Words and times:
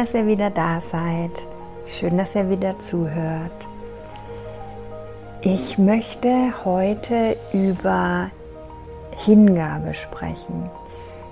dass 0.00 0.14
ihr 0.14 0.26
wieder 0.26 0.48
da 0.48 0.80
seid. 0.80 1.30
Schön, 1.84 2.16
dass 2.16 2.34
ihr 2.34 2.48
wieder 2.48 2.74
zuhört. 2.78 3.52
Ich 5.42 5.76
möchte 5.76 6.54
heute 6.64 7.36
über 7.52 8.30
Hingabe 9.18 9.92
sprechen. 9.92 10.70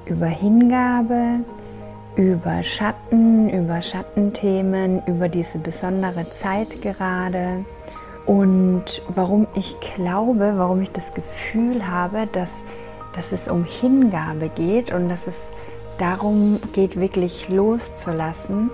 Über 0.04 0.26
Hingabe, 0.26 1.40
über 2.16 2.62
Schatten, 2.62 3.48
über 3.48 3.80
Schattenthemen, 3.80 5.00
über 5.06 5.30
diese 5.30 5.56
besondere 5.56 6.28
Zeit 6.28 6.82
gerade 6.82 7.64
und 8.26 9.00
warum 9.14 9.46
ich 9.54 9.76
glaube, 9.94 10.52
warum 10.58 10.82
ich 10.82 10.90
das 10.92 11.14
Gefühl 11.14 11.88
habe, 11.88 12.28
dass, 12.32 12.50
dass 13.16 13.32
es 13.32 13.48
um 13.48 13.64
Hingabe 13.64 14.50
geht 14.50 14.92
und 14.92 15.08
dass 15.08 15.26
es 15.26 15.36
darum 15.98 16.60
geht, 16.72 16.98
wirklich 16.98 17.48
loszulassen, 17.48 18.70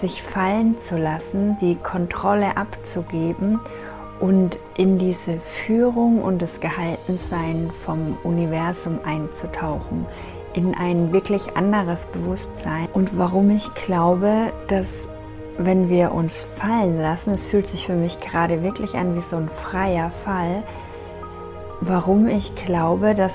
sich 0.00 0.22
fallen 0.22 0.78
zu 0.78 0.96
lassen, 0.96 1.56
die 1.60 1.76
Kontrolle 1.76 2.56
abzugeben 2.56 3.60
und 4.20 4.58
in 4.76 4.98
diese 4.98 5.40
Führung 5.66 6.22
und 6.22 6.40
das 6.40 6.60
Gehaltensein 6.60 7.70
vom 7.84 8.16
Universum 8.22 9.00
einzutauchen, 9.04 10.06
in 10.54 10.74
ein 10.74 11.12
wirklich 11.12 11.56
anderes 11.56 12.04
Bewusstsein. 12.06 12.88
Und 12.92 13.18
warum 13.18 13.50
ich 13.50 13.72
glaube, 13.74 14.52
dass 14.68 15.08
wenn 15.58 15.88
wir 15.88 16.12
uns 16.12 16.34
fallen 16.58 17.00
lassen, 17.00 17.34
es 17.34 17.44
fühlt 17.44 17.66
sich 17.66 17.86
für 17.86 17.94
mich 17.94 18.20
gerade 18.20 18.62
wirklich 18.62 18.94
an 18.94 19.16
wie 19.16 19.20
so 19.22 19.36
ein 19.36 19.48
freier 19.48 20.10
Fall, 20.24 20.62
warum 21.80 22.28
ich 22.28 22.54
glaube, 22.54 23.14
dass 23.14 23.34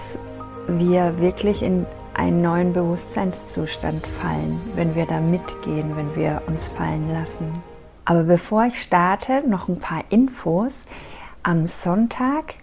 wir 0.68 1.20
wirklich 1.20 1.62
in 1.62 1.86
einen 2.18 2.42
neuen 2.42 2.74
Bewusstseinszustand 2.74 4.06
fallen, 4.06 4.60
wenn 4.76 4.96
wir 4.96 5.06
da 5.06 5.20
mitgehen, 5.20 5.96
wenn 5.96 6.16
wir 6.16 6.42
uns 6.48 6.68
fallen 6.70 7.14
lassen. 7.14 7.64
Aber 8.06 8.24
bevor 8.24 8.66
ich 8.66 8.82
starte, 8.82 9.48
noch 9.48 9.68
ein 9.68 9.80
paar 9.80 10.04
Infos. 10.10 10.74
Am 11.44 11.68
Sonntag, 11.68 12.56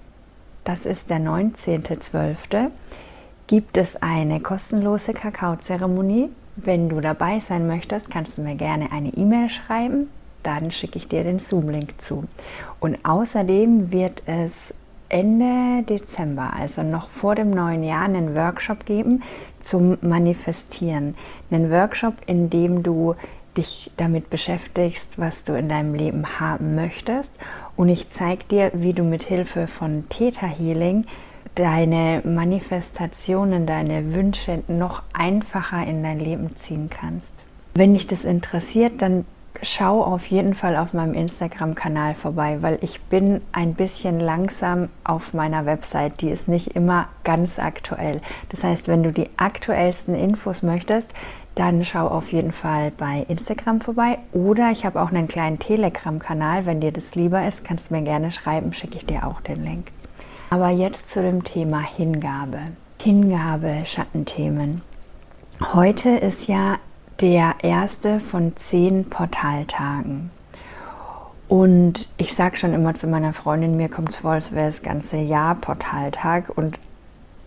das 0.65 0.87
ist 0.87 1.11
der 1.11 1.19
19.12., 1.19 2.71
gibt 3.47 3.77
es 3.77 4.01
eine 4.03 4.41
kostenlose 4.41 5.13
Kakaozeremonie. 5.13 6.31
Wenn 6.57 6.89
du 6.89 7.01
dabei 7.01 7.41
sein 7.41 7.67
möchtest, 7.67 8.11
kannst 8.11 8.39
du 8.39 8.43
mir 8.43 8.55
gerne 8.55 8.91
eine 8.91 9.11
E-Mail 9.11 9.49
schreiben. 9.49 10.09
Dann 10.43 10.71
schicke 10.71 10.99
ich 10.99 11.09
dir 11.09 11.25
den 11.25 11.41
Zoom-Link 11.41 12.01
zu. 12.01 12.25
Und 12.81 12.99
außerdem 13.05 13.93
wird 13.93 14.23
es 14.27 14.53
Ende 15.09 15.83
Dezember, 15.83 16.53
also 16.59 16.83
noch 16.83 17.09
vor 17.09 17.35
dem 17.35 17.51
neuen 17.51 17.85
Jahr, 17.85 18.05
einen 18.05 18.35
Workshop 18.35 18.87
geben 18.87 19.23
zum 19.63 19.99
Manifestieren. 20.01 21.15
Einen 21.51 21.71
Workshop, 21.71 22.15
in 22.27 22.51
dem 22.51 22.83
du 22.83 23.15
dich 23.57 23.91
damit 23.97 24.31
beschäftigst, 24.31 25.09
was 25.17 25.45
du 25.45 25.57
in 25.57 25.69
deinem 25.69 25.95
Leben 25.95 26.41
haben 26.41 26.75
möchtest. 26.75 27.31
Und 27.77 27.89
ich 27.89 28.11
zeige 28.11 28.45
dir, 28.45 28.71
wie 28.75 28.93
du 28.93 29.03
mit 29.03 29.23
Hilfe 29.23 29.67
von 29.67 30.09
Theta 30.09 30.47
Healing 30.47 31.07
deine 31.55 32.23
Manifestationen, 32.25 33.67
deine 33.67 34.13
Wünsche 34.15 34.63
noch 34.69 35.03
einfacher 35.13 35.87
in 35.87 36.03
dein 36.03 36.19
Leben 36.19 36.57
ziehen 36.59 36.91
kannst. 36.91 37.33
Wenn 37.75 37.95
dich 37.95 38.07
das 38.07 38.25
interessiert, 38.25 39.03
dann 39.03 39.25
schau 39.63 40.03
auf 40.03 40.27
jeden 40.27 40.55
Fall 40.55 40.77
auf 40.77 40.93
meinem 40.93 41.15
Instagram-Kanal 41.15 42.15
vorbei, 42.15 42.59
weil 42.61 42.79
ich 42.83 43.01
bin 43.03 43.41
ein 43.53 43.75
bisschen 43.75 44.21
langsam 44.21 44.89
auf 45.05 45.33
meiner 45.33 45.67
Website. 45.67 46.21
Die 46.21 46.31
ist 46.31 46.49
nicht 46.49 46.77
immer 46.77 47.09
ganz 47.23 47.59
aktuell. 47.59 48.21
Das 48.51 48.65
heißt, 48.65 48.89
wenn 48.89 49.03
du 49.03 49.13
die 49.13 49.31
aktuellsten 49.37 50.15
Infos 50.15 50.63
möchtest, 50.63 51.11
dann 51.55 51.85
schau 51.85 52.09
auf 52.09 52.33
jeden 52.33 52.53
Fall 52.53 52.91
bei 52.91 53.25
Instagram 53.29 53.81
vorbei. 53.81 54.19
Oder 54.33 54.71
ich 54.71 54.85
habe 54.85 55.01
auch 55.01 55.11
einen 55.11 55.29
kleinen 55.29 55.59
Telegram-Kanal. 55.59 56.67
Wenn 56.67 56.81
dir 56.81 56.93
das 56.93 57.15
lieber 57.15 57.47
ist, 57.47 57.65
kannst 57.65 57.91
du 57.91 57.95
mir 57.95 58.03
gerne 58.03 58.33
schreiben, 58.33 58.73
schicke 58.73 58.97
ich 58.97 59.07
dir 59.07 59.27
auch 59.27 59.41
den 59.41 59.65
Link. 59.65 59.93
Aber 60.51 60.71
jetzt 60.71 61.11
zu 61.11 61.23
dem 61.23 61.45
Thema 61.45 61.81
Hingabe. 61.81 62.59
Hingabe, 63.01 63.83
Schattenthemen. 63.85 64.83
Heute 65.75 66.11
ist 66.11 66.49
ja 66.49 66.79
der 67.21 67.55
erste 67.63 68.21
von 68.21 68.57
zehn 68.57 69.09
Portaltagen. 69.09 70.31
Und 71.49 72.09
ich 72.17 72.35
sage 72.35 72.57
schon 72.57 72.73
immer 72.73 72.95
zu 72.95 73.07
meiner 73.07 73.33
Freundin, 73.33 73.77
mir 73.77 73.89
kommt 73.89 74.11
es 74.11 74.17
vor, 74.17 74.33
als 74.33 74.53
wäre 74.53 74.67
das 74.67 74.83
ganze 74.83 75.17
Jahr 75.17 75.55
Portaltag. 75.55 76.51
Und 76.57 76.79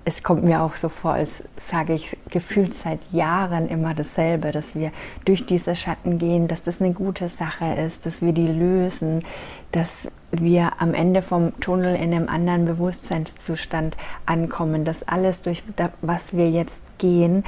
es 0.05 0.23
kommt 0.23 0.43
mir 0.43 0.61
auch 0.61 0.75
so 0.77 0.87
vor, 0.87 1.13
als 1.13 1.43
sage 1.57 1.93
ich 1.93 2.15
gefühlt 2.29 2.73
seit 2.81 2.99
Jahren 3.11 3.67
immer 3.67 3.93
dasselbe, 3.93 4.51
dass 4.51 4.75
wir 4.75 4.91
durch 5.25 5.45
diese 5.45 5.75
Schatten 5.75 6.19
gehen, 6.19 6.47
dass 6.47 6.63
das 6.63 6.81
eine 6.81 6.93
gute 6.93 7.27
Sache 7.27 7.73
ist, 7.73 8.05
dass 8.05 8.21
wir 8.21 8.31
die 8.31 8.47
lösen, 8.47 9.25
dass 9.73 10.09
wir 10.31 10.73
am 10.79 10.93
Ende 10.93 11.21
vom 11.21 11.59
Tunnel 11.59 11.95
in 11.95 12.13
einem 12.13 12.29
anderen 12.29 12.65
Bewusstseinszustand 12.65 13.97
ankommen, 14.25 14.85
dass 14.85 15.05
alles, 15.05 15.41
durch 15.41 15.63
was 16.01 16.33
wir 16.33 16.49
jetzt 16.49 16.79
gehen, 16.99 17.43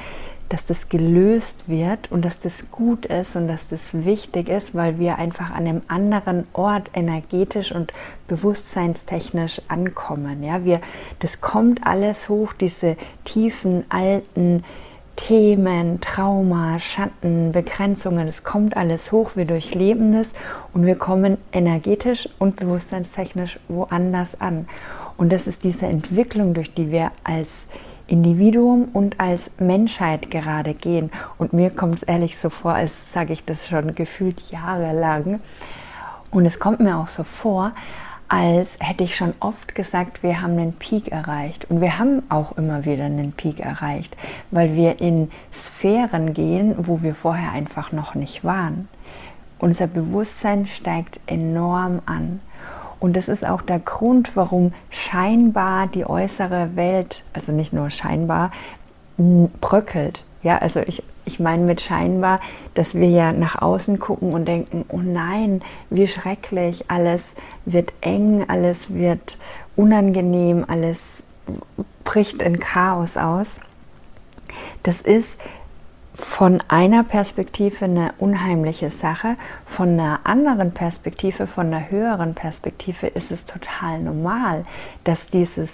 dass 0.50 0.66
das 0.66 0.88
gelöst 0.88 1.68
wird 1.68 2.10
und 2.10 2.24
dass 2.24 2.38
das 2.40 2.52
gut 2.72 3.06
ist 3.06 3.36
und 3.36 3.46
dass 3.46 3.68
das 3.68 4.04
wichtig 4.04 4.48
ist, 4.48 4.74
weil 4.74 4.98
wir 4.98 5.16
einfach 5.16 5.50
an 5.50 5.66
einem 5.66 5.82
anderen 5.86 6.46
Ort 6.52 6.90
energetisch 6.92 7.72
und 7.72 7.92
bewusstseinstechnisch 8.26 9.62
ankommen. 9.68 10.42
Ja, 10.42 10.64
wir, 10.64 10.80
das 11.20 11.40
kommt 11.40 11.86
alles 11.86 12.28
hoch, 12.28 12.52
diese 12.52 12.96
tiefen, 13.24 13.84
alten 13.90 14.64
Themen, 15.14 16.00
Trauma, 16.00 16.80
Schatten, 16.80 17.52
Begrenzungen, 17.52 18.26
das 18.26 18.42
kommt 18.42 18.76
alles 18.76 19.12
hoch, 19.12 19.32
wir 19.36 19.44
durchleben 19.44 20.12
das 20.12 20.30
und 20.72 20.84
wir 20.84 20.96
kommen 20.96 21.38
energetisch 21.52 22.28
und 22.40 22.56
bewusstseinstechnisch 22.56 23.60
woanders 23.68 24.40
an. 24.40 24.66
Und 25.16 25.30
das 25.30 25.46
ist 25.46 25.62
diese 25.62 25.86
Entwicklung, 25.86 26.54
durch 26.54 26.74
die 26.74 26.90
wir 26.90 27.12
als 27.22 27.66
Individuum 28.10 28.88
und 28.92 29.20
als 29.20 29.50
Menschheit 29.58 30.30
gerade 30.30 30.74
gehen. 30.74 31.10
Und 31.38 31.52
mir 31.52 31.70
kommt 31.70 31.96
es 31.96 32.02
ehrlich 32.02 32.38
so 32.38 32.50
vor, 32.50 32.74
als 32.74 33.12
sage 33.12 33.32
ich 33.32 33.44
das 33.44 33.68
schon 33.68 33.94
gefühlt 33.94 34.40
jahrelang. 34.50 35.40
Und 36.30 36.44
es 36.44 36.58
kommt 36.58 36.80
mir 36.80 36.96
auch 36.96 37.08
so 37.08 37.24
vor, 37.24 37.72
als 38.28 38.68
hätte 38.78 39.02
ich 39.04 39.16
schon 39.16 39.34
oft 39.40 39.74
gesagt, 39.74 40.22
wir 40.22 40.40
haben 40.40 40.52
einen 40.52 40.72
Peak 40.72 41.08
erreicht. 41.08 41.68
Und 41.68 41.80
wir 41.80 41.98
haben 41.98 42.22
auch 42.28 42.56
immer 42.56 42.84
wieder 42.84 43.04
einen 43.04 43.32
Peak 43.32 43.60
erreicht, 43.60 44.16
weil 44.50 44.74
wir 44.74 45.00
in 45.00 45.30
Sphären 45.52 46.32
gehen, 46.34 46.74
wo 46.78 47.02
wir 47.02 47.14
vorher 47.14 47.52
einfach 47.52 47.90
noch 47.90 48.14
nicht 48.14 48.44
waren. 48.44 48.88
Unser 49.58 49.88
Bewusstsein 49.88 50.66
steigt 50.66 51.20
enorm 51.26 52.00
an. 52.06 52.40
Und 53.00 53.16
das 53.16 53.28
ist 53.28 53.44
auch 53.44 53.62
der 53.62 53.78
Grund, 53.78 54.36
warum 54.36 54.74
scheinbar 54.90 55.86
die 55.86 56.04
äußere 56.04 56.76
Welt, 56.76 57.24
also 57.32 57.50
nicht 57.50 57.72
nur 57.72 57.90
scheinbar, 57.90 58.52
bröckelt. 59.60 60.22
Ja, 60.42 60.58
also 60.58 60.80
ich, 60.80 61.02
ich 61.24 61.40
meine 61.40 61.64
mit 61.64 61.80
scheinbar, 61.80 62.40
dass 62.74 62.94
wir 62.94 63.08
ja 63.08 63.32
nach 63.32 63.60
außen 63.60 63.98
gucken 63.98 64.32
und 64.32 64.46
denken, 64.46 64.84
oh 64.88 64.98
nein, 64.98 65.62
wie 65.88 66.06
schrecklich, 66.06 66.84
alles 66.88 67.22
wird 67.64 67.92
eng, 68.02 68.44
alles 68.48 68.92
wird 68.94 69.38
unangenehm, 69.76 70.64
alles 70.68 70.98
bricht 72.04 72.42
in 72.42 72.60
Chaos 72.60 73.16
aus. 73.16 73.60
Das 74.82 75.00
ist 75.00 75.36
von 76.14 76.60
einer 76.68 77.04
Perspektive 77.04 77.84
eine 77.84 78.12
unheimliche 78.18 78.90
Sache, 78.90 79.36
von 79.66 79.90
einer 79.90 80.20
anderen 80.24 80.72
Perspektive, 80.72 81.46
von 81.46 81.68
einer 81.68 81.90
höheren 81.90 82.34
Perspektive 82.34 83.06
ist 83.06 83.30
es 83.30 83.44
total 83.46 84.00
normal, 84.00 84.64
dass 85.04 85.26
dieses, 85.26 85.70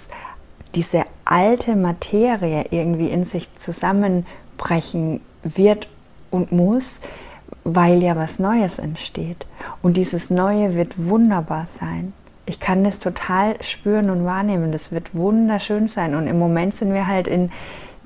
diese 0.75 1.03
alte 1.25 1.75
Materie 1.75 2.65
irgendwie 2.71 3.09
in 3.09 3.25
sich 3.25 3.49
zusammenbrechen 3.57 5.21
wird 5.43 5.87
und 6.31 6.51
muss, 6.51 6.89
weil 7.63 8.01
ja 8.01 8.15
was 8.15 8.39
Neues 8.39 8.79
entsteht. 8.79 9.45
Und 9.81 9.97
dieses 9.97 10.29
Neue 10.29 10.75
wird 10.75 10.93
wunderbar 10.97 11.67
sein. 11.79 12.13
Ich 12.45 12.61
kann 12.61 12.85
das 12.85 12.99
total 12.99 13.61
spüren 13.61 14.09
und 14.09 14.23
wahrnehmen. 14.23 14.71
Das 14.71 14.91
wird 14.91 15.13
wunderschön 15.13 15.89
sein. 15.89 16.15
Und 16.15 16.27
im 16.27 16.39
Moment 16.39 16.75
sind 16.75 16.93
wir 16.93 17.07
halt 17.07 17.27
in 17.27 17.51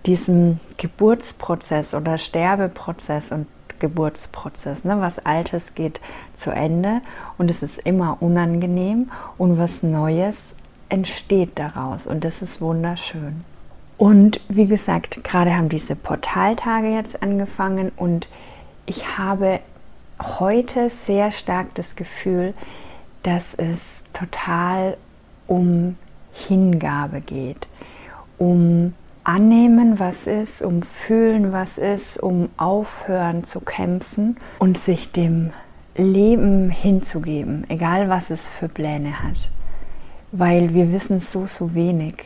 diesem 0.06 0.60
Geburtsprozess 0.78 1.94
oder 1.94 2.18
Sterbeprozess 2.18 3.32
und 3.32 3.48
Geburtsprozess. 3.80 4.84
Ne? 4.84 5.02
Was 5.02 5.20
Altes 5.20 5.76
geht 5.76 6.00
zu 6.36 6.52
Ende 6.52 7.02
und 7.38 7.52
es 7.52 7.64
ist 7.64 7.80
immer 7.80 8.18
unangenehm 8.22 9.12
und 9.38 9.58
was 9.58 9.84
Neues 9.84 10.38
entsteht 10.90 11.52
daraus 11.56 12.08
und 12.08 12.24
das 12.24 12.42
ist 12.42 12.62
wunderschön. 12.62 13.44
Und 13.98 14.40
wie 14.50 14.66
gesagt, 14.66 15.24
gerade 15.24 15.56
haben 15.56 15.70
diese 15.70 15.96
Portaltage 15.96 16.88
jetzt 16.88 17.22
angefangen 17.22 17.92
und 17.96 18.28
ich 18.86 19.18
habe 19.18 19.60
heute 20.20 20.90
sehr 20.90 21.32
stark 21.32 21.74
das 21.76 21.96
Gefühl, 21.96 22.54
dass 23.24 23.54
es 23.56 23.80
total 24.14 24.98
um 25.48 25.98
Hingabe 26.34 27.22
geht, 27.22 27.68
um 28.38 28.94
annehmen, 29.24 30.00
was 30.00 30.28
ist, 30.28 30.62
um 30.62 30.84
fühlen, 30.84 31.52
was 31.52 31.78
ist, 31.78 32.18
um 32.22 32.50
aufhören 32.58 33.46
zu 33.46 33.60
kämpfen 33.60 34.38
und 34.60 34.78
sich 34.78 35.12
dem 35.12 35.52
Leben 35.96 36.70
hinzugeben, 36.70 37.66
egal 37.70 38.10
was 38.10 38.30
es 38.30 38.48
für 38.48 38.70
Pläne 38.70 39.22
hat. 39.22 39.38
Weil 40.32 40.74
wir 40.74 40.92
wissen 40.94 41.20
so, 41.20 41.48
so 41.48 41.76
wenig. 41.76 42.26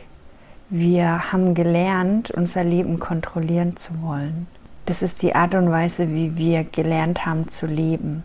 Wir 0.70 1.32
haben 1.32 1.54
gelernt, 1.54 2.30
unser 2.30 2.64
Leben 2.64 2.98
kontrollieren 2.98 3.76
zu 3.76 4.02
wollen. 4.02 4.46
Das 4.86 5.02
ist 5.02 5.22
die 5.22 5.34
Art 5.34 5.54
und 5.54 5.70
Weise, 5.70 6.12
wie 6.12 6.36
wir 6.36 6.64
gelernt 6.64 7.26
haben 7.26 7.48
zu 7.48 7.66
leben. 7.66 8.22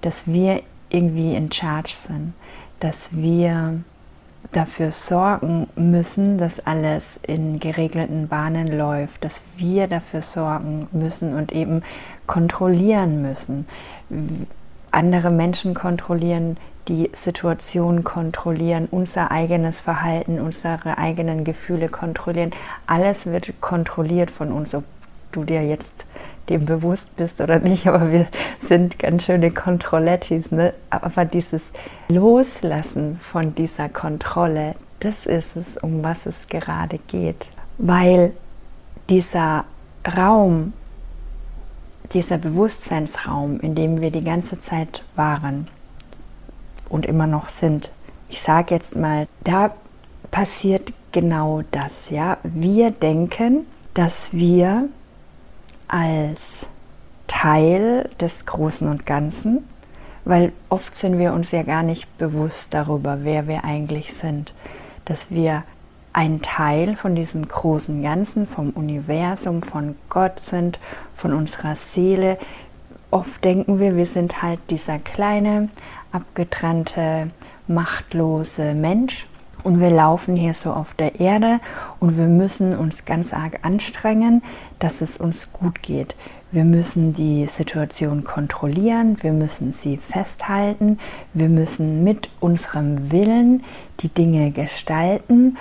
Dass 0.00 0.26
wir 0.26 0.62
irgendwie 0.88 1.34
in 1.34 1.50
Charge 1.50 1.94
sind. 2.06 2.34
Dass 2.78 3.10
wir 3.12 3.80
dafür 4.52 4.92
sorgen 4.92 5.68
müssen, 5.76 6.38
dass 6.38 6.64
alles 6.64 7.04
in 7.22 7.60
geregelten 7.60 8.28
Bahnen 8.28 8.68
läuft, 8.68 9.24
dass 9.24 9.42
wir 9.56 9.86
dafür 9.86 10.22
sorgen 10.22 10.88
müssen 10.92 11.34
und 11.34 11.52
eben 11.52 11.82
kontrollieren 12.26 13.22
müssen. 13.22 13.66
Andere 14.90 15.30
Menschen 15.30 15.74
kontrollieren, 15.74 16.56
die 16.88 17.10
Situation 17.24 18.04
kontrollieren, 18.04 18.88
unser 18.90 19.30
eigenes 19.30 19.80
Verhalten, 19.80 20.40
unsere 20.40 20.98
eigenen 20.98 21.44
Gefühle 21.44 21.88
kontrollieren. 21.88 22.52
Alles 22.86 23.26
wird 23.26 23.52
kontrolliert 23.60 24.30
von 24.30 24.52
uns, 24.52 24.74
ob 24.74 24.84
du 25.32 25.44
dir 25.44 25.66
jetzt 25.66 26.04
dem 26.48 26.66
bewusst 26.66 27.14
bist 27.16 27.40
oder 27.40 27.58
nicht, 27.58 27.86
aber 27.86 28.10
wir 28.10 28.26
sind 28.60 28.98
ganz 28.98 29.24
schöne 29.24 29.50
Kontrollettis. 29.50 30.50
Ne? 30.50 30.74
Aber 30.90 31.24
dieses 31.24 31.62
Loslassen 32.08 33.18
von 33.20 33.54
dieser 33.54 33.88
Kontrolle, 33.88 34.74
das 35.00 35.26
ist 35.26 35.56
es, 35.56 35.76
um 35.76 36.02
was 36.02 36.26
es 36.26 36.48
gerade 36.48 36.98
geht. 37.08 37.48
Weil 37.78 38.32
dieser 39.08 39.64
Raum, 40.16 40.72
dieser 42.12 42.38
Bewusstseinsraum, 42.38 43.60
in 43.60 43.74
dem 43.74 44.00
wir 44.00 44.10
die 44.10 44.24
ganze 44.24 44.58
Zeit 44.60 45.02
waren 45.16 45.68
und 46.88 47.06
immer 47.06 47.26
noch 47.26 47.48
sind, 47.48 47.90
ich 48.28 48.42
sage 48.42 48.74
jetzt 48.74 48.96
mal, 48.96 49.26
da 49.44 49.74
passiert 50.30 50.92
genau 51.12 51.62
das. 51.70 51.92
Ja? 52.10 52.38
Wir 52.42 52.90
denken, 52.90 53.66
dass 53.94 54.32
wir 54.32 54.88
als 55.88 56.66
Teil 57.26 58.10
des 58.20 58.46
Großen 58.46 58.88
und 58.88 59.06
Ganzen, 59.06 59.68
weil 60.24 60.52
oft 60.68 60.94
sind 60.94 61.18
wir 61.18 61.32
uns 61.32 61.50
ja 61.50 61.62
gar 61.62 61.82
nicht 61.82 62.18
bewusst 62.18 62.68
darüber, 62.70 63.18
wer 63.22 63.46
wir 63.46 63.64
eigentlich 63.64 64.14
sind, 64.14 64.52
dass 65.04 65.30
wir 65.30 65.64
ein 66.12 66.42
Teil 66.42 66.96
von 66.96 67.14
diesem 67.14 67.46
großen 67.48 68.02
Ganzen, 68.02 68.46
vom 68.46 68.70
Universum, 68.70 69.62
von 69.62 69.96
Gott 70.08 70.40
sind, 70.40 70.78
von 71.14 71.32
unserer 71.32 71.76
Seele. 71.76 72.38
Oft 73.10 73.44
denken 73.44 73.80
wir, 73.80 73.96
wir 73.96 74.06
sind 74.06 74.40
halt 74.40 74.60
dieser 74.70 74.98
kleine, 74.98 75.68
abgetrennte, 76.12 77.30
machtlose 77.66 78.74
Mensch 78.74 79.26
und 79.64 79.80
wir 79.80 79.90
laufen 79.90 80.36
hier 80.36 80.54
so 80.54 80.70
auf 80.70 80.94
der 80.94 81.18
Erde 81.18 81.58
und 81.98 82.16
wir 82.16 82.26
müssen 82.26 82.76
uns 82.76 83.04
ganz 83.04 83.32
arg 83.32 83.60
anstrengen, 83.62 84.42
dass 84.78 85.00
es 85.00 85.16
uns 85.16 85.48
gut 85.52 85.82
geht. 85.82 86.14
Wir 86.52 86.64
müssen 86.64 87.14
die 87.14 87.46
Situation 87.46 88.22
kontrollieren, 88.22 89.16
wir 89.22 89.32
müssen 89.32 89.72
sie 89.72 89.96
festhalten, 89.96 91.00
wir 91.32 91.48
müssen 91.48 92.04
mit 92.04 92.28
unserem 92.38 93.10
Willen 93.10 93.64
die 94.00 94.08
Dinge 94.08 94.52
gestalten 94.52 95.56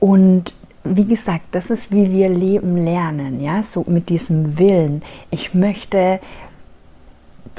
und 0.00 0.52
wie 0.82 1.04
gesagt, 1.04 1.44
das 1.52 1.70
ist 1.70 1.92
wie 1.92 2.10
wir 2.10 2.28
leben 2.28 2.76
lernen, 2.76 3.40
ja, 3.40 3.62
so 3.62 3.84
mit 3.86 4.08
diesem 4.08 4.58
Willen. 4.58 5.02
Ich 5.30 5.54
möchte 5.54 6.18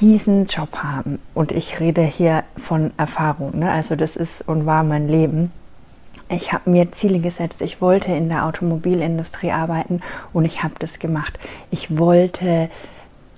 diesen 0.01 0.47
Job 0.47 0.75
haben 0.75 1.19
und 1.33 1.53
ich 1.53 1.79
rede 1.79 2.01
hier 2.01 2.43
von 2.57 2.91
Erfahrung, 2.97 3.59
ne? 3.59 3.71
also 3.71 3.95
das 3.95 4.17
ist 4.17 4.45
und 4.45 4.65
war 4.65 4.83
mein 4.83 5.07
Leben 5.07 5.51
ich 6.29 6.53
habe 6.53 6.69
mir 6.69 6.91
Ziele 6.91 7.19
gesetzt. 7.19 7.61
Ich 7.61 7.81
wollte 7.81 8.11
in 8.11 8.29
der 8.29 8.45
Automobilindustrie 8.45 9.51
arbeiten 9.51 10.01
und 10.31 10.45
ich 10.45 10.63
habe 10.63 10.75
das 10.79 10.99
gemacht. 10.99 11.37
Ich 11.71 11.97
wollte 11.97 12.69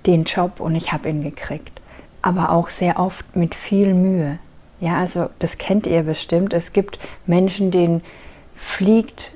den 0.06 0.24
Job 0.24 0.60
und 0.60 0.74
ich 0.74 0.92
habe 0.92 1.08
ihn 1.08 1.22
gekriegt. 1.22 1.80
Aber 2.22 2.50
auch 2.50 2.70
sehr 2.70 2.98
oft 2.98 3.36
mit 3.36 3.54
viel 3.54 3.94
Mühe. 3.94 4.38
Ja, 4.80 4.98
also 4.98 5.30
das 5.38 5.58
kennt 5.58 5.86
ihr 5.86 6.02
bestimmt. 6.02 6.52
Es 6.52 6.72
gibt 6.72 6.98
Menschen, 7.26 7.70
denen 7.70 8.02
fliegt 8.56 9.35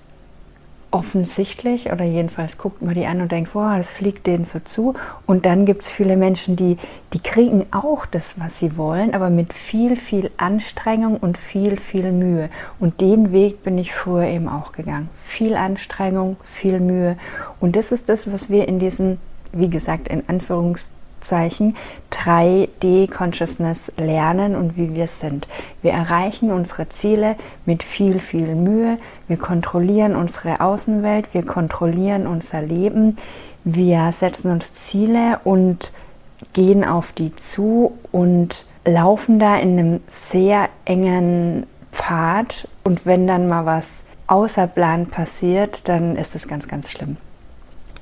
offensichtlich 0.91 1.93
oder 1.93 2.05
jedenfalls 2.05 2.59
guckt 2.59 2.83
man 2.83 2.95
die 2.95 3.07
an 3.07 3.21
und 3.21 3.31
denkt, 3.31 3.55
wow, 3.55 3.77
das 3.77 3.91
fliegt 3.91 4.27
denen 4.27 4.45
so 4.45 4.59
zu. 4.59 4.95
Und 5.27 5.47
dann 5.47 5.67
gibt 5.67 5.83
es 5.83 5.91
viele 5.91 6.17
Menschen, 6.17 6.57
die, 6.57 6.79
die 7.13 7.21
kriegen 7.21 7.67
auch 7.71 8.07
das, 8.07 8.39
was 8.39 8.59
sie 8.59 8.77
wollen, 8.77 9.15
aber 9.15 9.31
mit 9.31 9.53
viel, 9.53 9.97
viel 9.97 10.31
Anstrengung 10.37 11.17
und 11.17 11.39
viel, 11.39 11.79
viel 11.79 12.13
Mühe. 12.13 12.51
Und 12.79 13.01
den 13.01 13.33
Weg 13.33 13.63
bin 13.63 13.79
ich 13.79 13.95
früher 13.95 14.25
eben 14.25 14.49
auch 14.49 14.73
gegangen. 14.73 15.09
Viel 15.27 15.55
Anstrengung, 15.55 16.37
viel 16.45 16.81
Mühe. 16.81 17.17
Und 17.61 17.77
das 17.77 17.93
ist 17.93 18.09
das, 18.09 18.31
was 18.33 18.51
wir 18.51 18.67
in 18.67 18.79
diesem, 18.79 19.19
wie 19.53 19.71
gesagt, 19.71 20.09
in 20.09 20.29
Anführungszeichen, 20.29 21.00
Zeichen 21.31 21.77
3D-Consciousness 22.11 23.93
lernen 23.97 24.57
und 24.57 24.77
wie 24.77 24.95
wir 24.95 25.07
sind. 25.07 25.47
Wir 25.81 25.93
erreichen 25.93 26.51
unsere 26.51 26.89
Ziele 26.89 27.37
mit 27.65 27.85
viel, 27.85 28.19
viel 28.19 28.57
Mühe. 28.57 28.99
Wir 29.29 29.37
kontrollieren 29.37 30.17
unsere 30.17 30.61
Außenwelt, 30.61 31.33
wir 31.33 31.47
kontrollieren 31.47 32.27
unser 32.27 32.61
Leben, 32.61 33.17
wir 33.63 34.13
setzen 34.13 34.51
uns 34.51 34.75
Ziele 34.75 35.39
und 35.45 35.93
gehen 36.53 36.85
auf 36.85 37.13
die 37.13 37.37
zu 37.37 37.99
und 38.11 38.65
laufen 38.85 39.39
da 39.39 39.57
in 39.57 39.79
einem 39.79 40.01
sehr 40.09 40.69
engen 40.85 41.67
Pfad. 41.93 42.67
Und 42.83 43.07
wenn 43.07 43.27
dann 43.27 43.47
mal 43.49 43.67
was 43.67 43.87
außer 44.27 44.67
Plan 44.67 45.07
passiert, 45.07 45.87
dann 45.89 46.17
ist 46.17 46.35
es 46.35 46.49
ganz, 46.49 46.67
ganz 46.67 46.91
schlimm. 46.91 47.19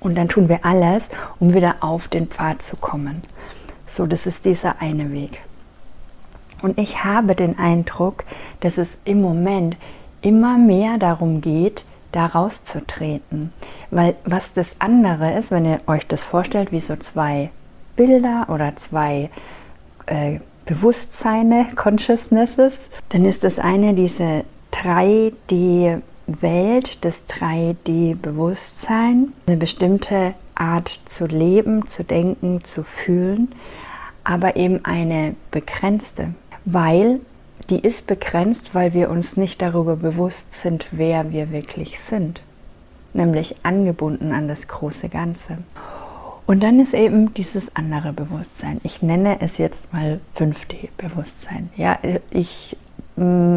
Und 0.01 0.17
dann 0.17 0.29
tun 0.29 0.49
wir 0.49 0.65
alles, 0.65 1.03
um 1.41 1.55
wieder 1.55 1.77
auf 1.81 2.09
den 2.09 2.29
Pfad 2.29 2.63
zu 2.63 2.77
kommen. 2.77 3.23
So, 3.89 4.07
das 4.07 4.27
ist 4.27 4.45
dieser 4.45 4.81
eine 4.81 5.13
Weg. 5.13 5.41
Und 6.63 6.79
ich 6.79 7.05
habe 7.05 7.35
den 7.35 7.59
Eindruck, 7.59 8.25
dass 8.61 8.79
es 8.79 8.89
im 9.05 9.21
Moment 9.21 9.77
immer 10.23 10.59
mehr 10.59 10.99
darum 10.99 11.41
geht, 11.41 11.85
da 12.13 12.27
rauszutreten. 12.27 13.53
Weil 13.91 14.17
was 14.25 14.53
das 14.53 14.69
andere 14.79 15.39
ist, 15.39 15.51
wenn 15.51 15.65
ihr 15.65 15.81
euch 15.87 16.07
das 16.07 16.25
vorstellt, 16.25 16.73
wie 16.73 16.81
so 16.81 16.97
zwei 16.97 17.51
Bilder 17.97 18.47
oder 18.49 18.75
zwei 18.77 19.31
äh, 20.07 20.41
Bewusstseine, 20.65 21.67
Consciousnesses, 21.77 22.73
dann 23.11 23.25
ist 23.25 23.45
das 23.45 23.59
eine 23.59 23.95
diese 23.95 24.45
3D 24.73 26.03
Welt 26.29 27.03
des 27.05 27.23
3D-Bewusstseins, 27.29 29.31
eine 29.47 29.57
bestimmte 29.57 30.35
Art 30.55 31.01
zu 31.07 31.27
leben, 31.27 31.89
zu 31.89 32.05
denken, 32.05 32.63
zu 32.65 32.85
fühlen, 32.85 33.49
aber 34.25 34.57
eben 34.57 34.85
eine 34.85 35.35
begrenzte, 35.51 36.35
weil 36.65 37.21
die 37.71 37.81
ist 37.81 38.07
begrenzt, 38.07 38.75
weil 38.75 38.93
wir 38.95 39.11
uns 39.11 39.37
nicht 39.37 39.61
darüber 39.63 39.97
bewusst 39.97 40.47
sind, 40.63 40.87
wer 40.91 41.33
wir 41.33 41.51
wirklich 41.51 41.99
sind, 42.01 42.41
nämlich 43.15 43.57
angebunden 43.63 44.33
an 44.33 44.49
das 44.49 44.69
große 44.69 45.09
Ganze. 45.09 45.59
Und 46.47 46.63
dann 46.63 46.79
ist 46.81 46.95
eben 46.95 47.35
dieses 47.35 47.75
andere 47.77 48.15
Bewusstsein. 48.15 48.81
Ich 48.83 49.03
nenne 49.03 49.39
es 49.41 49.59
jetzt 49.59 49.93
mal 49.93 50.21
5D-Bewusstsein. 50.39 51.69
Ja, 51.77 51.99
ich, 52.31 52.75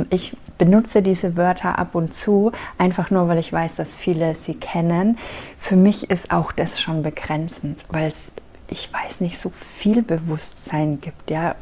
ich 0.09 0.35
benutze 0.57 1.01
diese 1.01 1.37
Wörter 1.37 1.79
ab 1.79 1.95
und 1.95 2.13
zu, 2.13 2.51
einfach 2.77 3.09
nur, 3.09 3.27
weil 3.27 3.39
ich 3.39 3.51
weiß, 3.51 3.75
dass 3.77 3.95
viele 3.95 4.35
sie 4.35 4.53
kennen. 4.53 5.17
Für 5.59 5.75
mich 5.75 6.09
ist 6.09 6.31
auch 6.31 6.51
das 6.51 6.79
schon 6.79 7.01
begrenzend, 7.01 7.79
weil 7.89 8.07
es, 8.07 8.31
ich 8.67 8.91
weiß 8.93 9.21
nicht, 9.21 9.41
so 9.41 9.51
viel 9.77 10.03
Bewusstsein 10.03 11.01
gibt, 11.01 11.31
ja, 11.31 11.55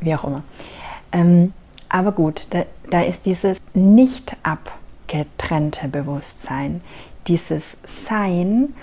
wie 0.00 0.14
auch 0.14 0.24
immer. 0.24 0.42
Ähm, 1.12 1.52
aber 1.88 2.12
gut, 2.12 2.46
da, 2.50 2.64
da 2.90 3.00
ist 3.00 3.24
dieses 3.24 3.56
nicht 3.74 4.36
abgetrennte 4.42 5.88
Bewusstsein, 5.88 6.82
dieses 7.26 7.62
Sein 8.08 8.74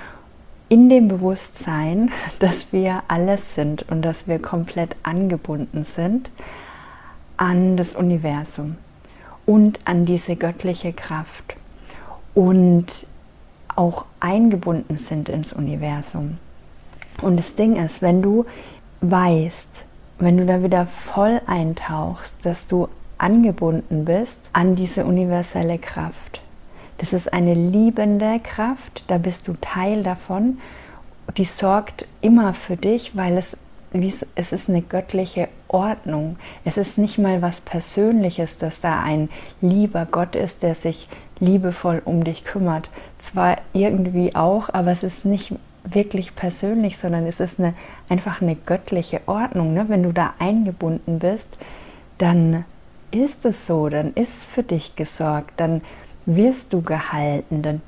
in 0.70 0.90
dem 0.90 1.08
Bewusstsein, 1.08 2.12
dass 2.40 2.74
wir 2.74 3.04
alles 3.08 3.42
sind 3.56 3.86
und 3.90 4.02
dass 4.02 4.28
wir 4.28 4.40
komplett 4.40 4.96
angebunden 5.04 5.86
sind 5.96 6.30
an 7.38 7.78
das 7.78 7.96
Universum 7.96 8.76
und 9.46 9.80
an 9.86 10.06
diese 10.06 10.36
göttliche 10.36 10.94
Kraft 10.94 11.56
und 12.34 13.08
auch 13.76 14.06
eingebunden 14.20 14.98
sind 14.98 15.30
ins 15.30 15.54
Universum. 15.54 16.38
Und 17.22 17.38
das 17.38 17.56
Ding 17.56 17.76
ist, 17.84 18.02
wenn 18.02 18.22
du 18.22 18.46
weißt, 19.02 19.68
wenn 20.20 20.38
du 20.38 20.46
da 20.46 20.64
wieder 20.64 20.88
voll 20.88 21.42
eintauchst, 21.46 22.34
dass 22.44 22.68
du 22.68 22.90
angebunden 23.18 24.06
bist 24.06 24.38
an 24.54 24.76
diese 24.76 25.06
universelle 25.06 25.78
Kraft, 25.78 26.42
Das 26.98 27.14
ist 27.14 27.32
eine 27.32 27.54
liebende 27.54 28.40
Kraft, 28.40 29.04
da 29.08 29.18
bist 29.18 29.48
du 29.48 29.54
Teil 29.62 30.04
davon. 30.04 30.60
Die 31.38 31.44
sorgt 31.44 32.08
immer 32.22 32.54
für 32.54 32.76
dich, 32.76 33.16
weil 33.16 33.38
es, 33.38 33.56
es 34.36 34.52
ist 34.52 34.70
eine 34.70 34.82
göttliche 34.82 35.50
Ordnung. 35.68 36.38
Es 36.66 36.78
ist 36.78 36.98
nicht 36.98 37.18
mal 37.18 37.42
was 37.42 37.62
Persönliches, 37.62 38.58
dass 38.58 38.80
da 38.82 39.02
ein 39.02 39.30
lieber 39.62 40.08
Gott 40.10 40.36
ist, 40.36 40.64
der 40.64 40.76
sich 40.76 41.08
liebevoll 41.40 42.02
um 42.04 42.24
dich 42.24 42.44
kümmert. 42.44 42.90
Zwar 43.22 43.58
irgendwie 43.74 44.36
auch, 44.36 44.70
aber 44.74 44.92
es 44.92 45.04
ist 45.04 45.26
nicht 45.26 45.54
wirklich 45.84 46.36
persönlich, 46.36 46.98
sondern 46.98 47.26
es 47.26 47.40
ist 47.40 47.60
eine, 47.60 47.74
einfach 48.10 48.42
eine 48.42 48.56
göttliche 48.56 49.22
Ordnung. 49.26 49.74
Ne? 49.74 49.86
Wenn 49.88 50.04
du 50.04 50.12
da 50.12 50.34
eingebunden 50.40 51.20
bist, 51.20 51.48
dann 52.18 52.66
ist 53.12 53.46
es 53.46 53.68
so, 53.68 53.90
dann 53.90 54.14
ist 54.14 54.44
für 54.44 54.64
dich 54.64 54.96
gesorgt, 54.96 55.54
dann 55.58 55.82
wirst 56.26 56.74
du 56.74 56.82
gehalten, 56.82 57.62
dann, 57.62 57.82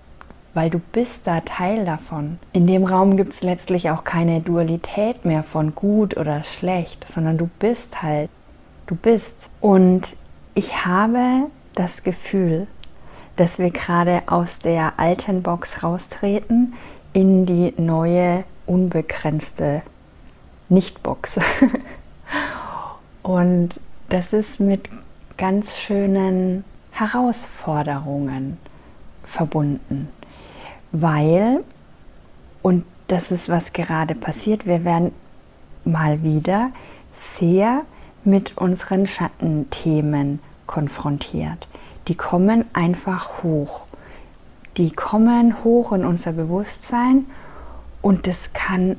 weil 0.53 0.69
du 0.69 0.79
bist 0.79 1.21
da 1.25 1.41
Teil 1.41 1.85
davon. 1.85 2.39
In 2.53 2.67
dem 2.67 2.85
Raum 2.85 3.17
gibt 3.17 3.33
es 3.33 3.41
letztlich 3.41 3.89
auch 3.89 4.03
keine 4.03 4.41
Dualität 4.41 5.25
mehr 5.25 5.43
von 5.43 5.75
gut 5.75 6.17
oder 6.17 6.43
schlecht, 6.43 7.07
sondern 7.07 7.37
du 7.37 7.49
bist 7.59 8.01
halt, 8.01 8.29
du 8.87 8.95
bist. 8.95 9.35
Und 9.61 10.07
ich 10.55 10.85
habe 10.85 11.47
das 11.75 12.03
Gefühl, 12.03 12.67
dass 13.35 13.59
wir 13.59 13.71
gerade 13.71 14.23
aus 14.25 14.59
der 14.59 14.93
alten 14.97 15.43
Box 15.43 15.83
raustreten 15.83 16.73
in 17.13 17.45
die 17.45 17.73
neue, 17.77 18.43
unbegrenzte 18.65 19.81
Nicht-Box. 20.67 21.39
Und 23.23 23.79
das 24.09 24.33
ist 24.33 24.59
mit 24.59 24.89
ganz 25.37 25.77
schönen 25.77 26.63
Herausforderungen 26.91 28.57
verbunden, 29.23 30.09
weil, 30.91 31.63
und 32.61 32.85
das 33.07 33.31
ist, 33.31 33.49
was 33.49 33.73
gerade 33.73 34.15
passiert, 34.15 34.65
wir 34.65 34.83
werden 34.85 35.11
mal 35.85 36.23
wieder 36.23 36.71
sehr 37.39 37.81
mit 38.23 38.57
unseren 38.57 39.07
Schattenthemen 39.07 40.39
konfrontiert. 40.67 41.67
Die 42.07 42.15
kommen 42.15 42.65
einfach 42.73 43.43
hoch. 43.43 43.81
Die 44.77 44.91
kommen 44.91 45.63
hoch 45.63 45.91
in 45.91 46.05
unser 46.05 46.33
Bewusstsein 46.33 47.25
und 48.01 48.27
das 48.27 48.53
kann 48.53 48.97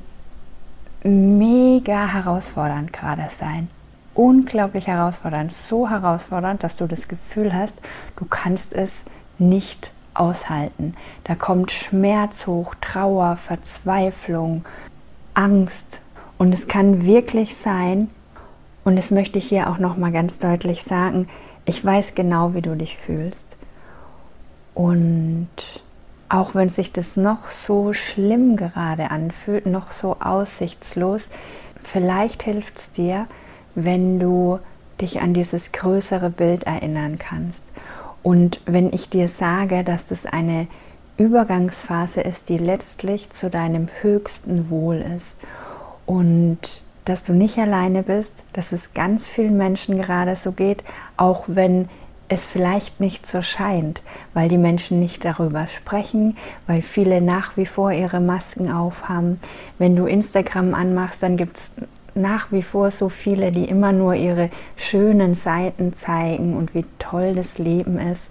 mega 1.02 2.06
herausfordernd 2.12 2.92
gerade 2.92 3.28
sein 3.38 3.68
unglaublich 4.14 4.87
herausfordernd, 4.87 5.52
so 5.52 5.88
herausfordernd, 5.88 6.62
dass 6.62 6.76
du 6.76 6.87
das 6.87 7.09
Gefühl 7.09 7.54
hast, 7.54 7.75
du 8.16 8.25
kannst 8.25 8.73
es 8.73 8.90
nicht 9.38 9.92
aushalten. 10.20 10.94
Da 11.24 11.34
kommt 11.34 11.72
Schmerz 11.72 12.46
hoch, 12.46 12.74
Trauer, 12.80 13.36
Verzweiflung, 13.36 14.64
Angst 15.34 15.98
und 16.38 16.52
es 16.52 16.68
kann 16.68 17.04
wirklich 17.04 17.56
sein, 17.56 18.08
und 18.84 18.96
das 18.96 19.10
möchte 19.10 19.38
ich 19.38 19.48
hier 19.48 19.70
auch 19.70 19.78
noch 19.78 19.96
mal 19.96 20.12
ganz 20.12 20.38
deutlich 20.38 20.84
sagen, 20.84 21.28
ich 21.64 21.84
weiß 21.84 22.14
genau, 22.14 22.54
wie 22.54 22.62
du 22.62 22.74
dich 22.76 22.96
fühlst. 22.96 23.44
Und 24.74 25.48
auch 26.28 26.54
wenn 26.54 26.70
sich 26.70 26.92
das 26.92 27.16
noch 27.16 27.50
so 27.50 27.92
schlimm 27.92 28.56
gerade 28.56 29.10
anfühlt, 29.10 29.66
noch 29.66 29.92
so 29.92 30.16
aussichtslos, 30.20 31.22
vielleicht 31.84 32.42
hilft 32.42 32.78
es 32.78 32.92
dir, 32.92 33.26
wenn 33.74 34.18
du 34.18 34.58
dich 35.00 35.20
an 35.20 35.34
dieses 35.34 35.72
größere 35.72 36.30
Bild 36.30 36.64
erinnern 36.64 37.18
kannst. 37.18 37.62
Und 38.22 38.60
wenn 38.66 38.92
ich 38.92 39.08
dir 39.08 39.28
sage, 39.28 39.82
dass 39.84 40.06
das 40.06 40.26
eine 40.26 40.66
Übergangsphase 41.16 42.20
ist, 42.20 42.48
die 42.48 42.58
letztlich 42.58 43.30
zu 43.30 43.50
deinem 43.50 43.88
höchsten 44.00 44.70
Wohl 44.70 44.96
ist 44.96 45.26
und 46.06 46.58
dass 47.04 47.24
du 47.24 47.32
nicht 47.32 47.58
alleine 47.58 48.02
bist, 48.02 48.32
dass 48.52 48.72
es 48.72 48.94
ganz 48.94 49.26
vielen 49.26 49.56
Menschen 49.56 50.00
gerade 50.00 50.36
so 50.36 50.52
geht, 50.52 50.82
auch 51.16 51.44
wenn 51.46 51.88
es 52.28 52.46
vielleicht 52.46 53.00
nicht 53.00 53.26
so 53.26 53.42
scheint, 53.42 54.00
weil 54.34 54.48
die 54.48 54.56
Menschen 54.56 55.00
nicht 55.00 55.24
darüber 55.24 55.66
sprechen, 55.66 56.36
weil 56.66 56.80
viele 56.80 57.20
nach 57.20 57.56
wie 57.56 57.66
vor 57.66 57.90
ihre 57.90 58.20
Masken 58.20 58.70
aufhaben. 58.70 59.40
Wenn 59.78 59.96
du 59.96 60.06
Instagram 60.06 60.74
anmachst, 60.74 61.22
dann 61.22 61.36
gibt 61.36 61.56
es 61.56 61.70
nach 62.20 62.52
wie 62.52 62.62
vor 62.62 62.90
so 62.90 63.08
viele, 63.08 63.52
die 63.52 63.64
immer 63.64 63.92
nur 63.92 64.14
ihre 64.14 64.50
schönen 64.76 65.34
Seiten 65.34 65.94
zeigen 65.94 66.56
und 66.56 66.74
wie 66.74 66.84
toll 66.98 67.34
das 67.34 67.58
Leben 67.58 67.98
ist. 67.98 68.22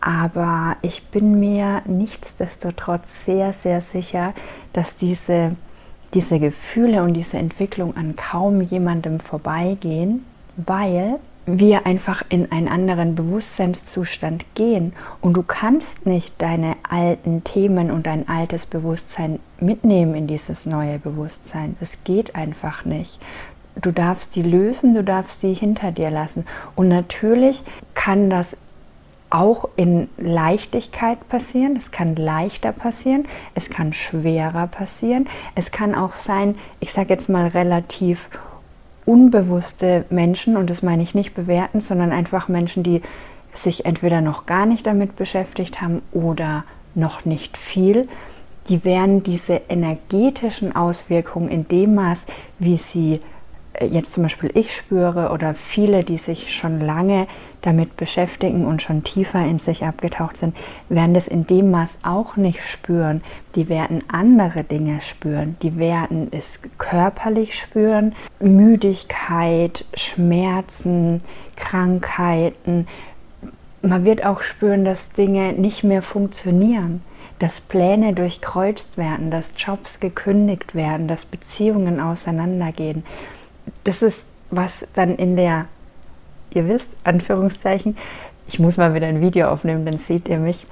Aber 0.00 0.76
ich 0.82 1.06
bin 1.08 1.40
mir 1.40 1.82
nichtsdestotrotz 1.86 3.24
sehr, 3.24 3.52
sehr 3.54 3.80
sicher, 3.80 4.34
dass 4.74 4.96
diese, 4.96 5.56
diese 6.12 6.38
Gefühle 6.38 7.02
und 7.02 7.14
diese 7.14 7.38
Entwicklung 7.38 7.96
an 7.96 8.14
kaum 8.14 8.60
jemandem 8.60 9.18
vorbeigehen, 9.20 10.24
weil 10.56 11.18
wir 11.46 11.86
einfach 11.86 12.22
in 12.28 12.50
einen 12.50 12.68
anderen 12.68 13.14
Bewusstseinszustand 13.14 14.44
gehen 14.54 14.94
und 15.20 15.34
du 15.34 15.42
kannst 15.42 16.06
nicht 16.06 16.32
deine 16.38 16.76
alten 16.88 17.44
Themen 17.44 17.90
und 17.90 18.06
dein 18.06 18.28
altes 18.28 18.64
Bewusstsein 18.66 19.40
mitnehmen 19.60 20.14
in 20.14 20.26
dieses 20.26 20.64
neue 20.64 20.98
Bewusstsein. 20.98 21.76
Das 21.80 21.98
geht 22.04 22.34
einfach 22.34 22.84
nicht. 22.84 23.18
Du 23.76 23.90
darfst 23.90 24.36
die 24.36 24.42
lösen, 24.42 24.94
du 24.94 25.02
darfst 25.04 25.40
sie 25.40 25.52
hinter 25.52 25.92
dir 25.92 26.10
lassen. 26.10 26.46
Und 26.76 26.88
natürlich 26.88 27.62
kann 27.94 28.30
das 28.30 28.56
auch 29.30 29.68
in 29.74 30.08
Leichtigkeit 30.16 31.28
passieren, 31.28 31.76
es 31.76 31.90
kann 31.90 32.14
leichter 32.14 32.70
passieren, 32.70 33.26
es 33.56 33.68
kann 33.68 33.92
schwerer 33.92 34.68
passieren, 34.68 35.28
es 35.56 35.72
kann 35.72 35.96
auch 35.96 36.14
sein, 36.14 36.54
ich 36.78 36.92
sage 36.92 37.12
jetzt 37.12 37.28
mal 37.28 37.48
relativ 37.48 38.28
unbewusste 39.06 40.04
Menschen, 40.10 40.56
und 40.56 40.70
das 40.70 40.82
meine 40.82 41.02
ich 41.02 41.14
nicht 41.14 41.34
bewerten, 41.34 41.80
sondern 41.80 42.12
einfach 42.12 42.48
Menschen, 42.48 42.82
die 42.82 43.02
sich 43.52 43.84
entweder 43.84 44.20
noch 44.20 44.46
gar 44.46 44.66
nicht 44.66 44.86
damit 44.86 45.16
beschäftigt 45.16 45.80
haben 45.80 46.02
oder 46.12 46.64
noch 46.94 47.24
nicht 47.24 47.56
viel, 47.56 48.08
die 48.68 48.84
werden 48.84 49.22
diese 49.22 49.60
energetischen 49.68 50.74
Auswirkungen 50.74 51.48
in 51.48 51.68
dem 51.68 51.94
Maß, 51.94 52.24
wie 52.58 52.76
sie 52.76 53.20
äh, 53.74 53.86
jetzt 53.86 54.12
zum 54.12 54.22
Beispiel 54.22 54.50
ich 54.54 54.74
spüre 54.74 55.30
oder 55.30 55.54
viele, 55.54 56.02
die 56.04 56.18
sich 56.18 56.54
schon 56.54 56.80
lange 56.80 57.26
damit 57.64 57.96
beschäftigen 57.96 58.66
und 58.66 58.82
schon 58.82 59.04
tiefer 59.04 59.44
in 59.44 59.58
sich 59.58 59.84
abgetaucht 59.84 60.36
sind, 60.36 60.56
werden 60.88 61.14
das 61.14 61.26
in 61.26 61.46
dem 61.46 61.70
Maß 61.70 61.98
auch 62.02 62.36
nicht 62.36 62.60
spüren. 62.68 63.22
Die 63.54 63.68
werden 63.68 64.04
andere 64.08 64.64
Dinge 64.64 65.00
spüren. 65.00 65.56
Die 65.62 65.76
werden 65.78 66.28
es 66.30 66.58
körperlich 66.78 67.58
spüren. 67.58 68.14
Müdigkeit, 68.40 69.84
Schmerzen, 69.94 71.22
Krankheiten. 71.56 72.86
Man 73.82 74.04
wird 74.04 74.24
auch 74.24 74.42
spüren, 74.42 74.84
dass 74.84 75.08
Dinge 75.10 75.52
nicht 75.52 75.84
mehr 75.84 76.02
funktionieren 76.02 77.02
dass 77.40 77.60
Pläne 77.60 78.14
durchkreuzt 78.14 78.96
werden, 78.96 79.30
dass 79.30 79.50
Jobs 79.56 80.00
gekündigt 80.00 80.74
werden, 80.74 81.08
dass 81.08 81.24
Beziehungen 81.24 82.00
auseinandergehen. 82.00 83.04
Das 83.82 84.02
ist, 84.02 84.24
was 84.50 84.86
dann 84.94 85.16
in 85.16 85.36
der 85.36 85.66
ihr 86.54 86.68
wisst, 86.68 86.88
Anführungszeichen, 87.04 87.96
ich 88.46 88.58
muss 88.58 88.76
mal 88.76 88.94
wieder 88.94 89.06
ein 89.06 89.20
Video 89.20 89.48
aufnehmen, 89.48 89.84
dann 89.84 89.98
seht 89.98 90.28
ihr 90.28 90.38
mich, 90.38 90.66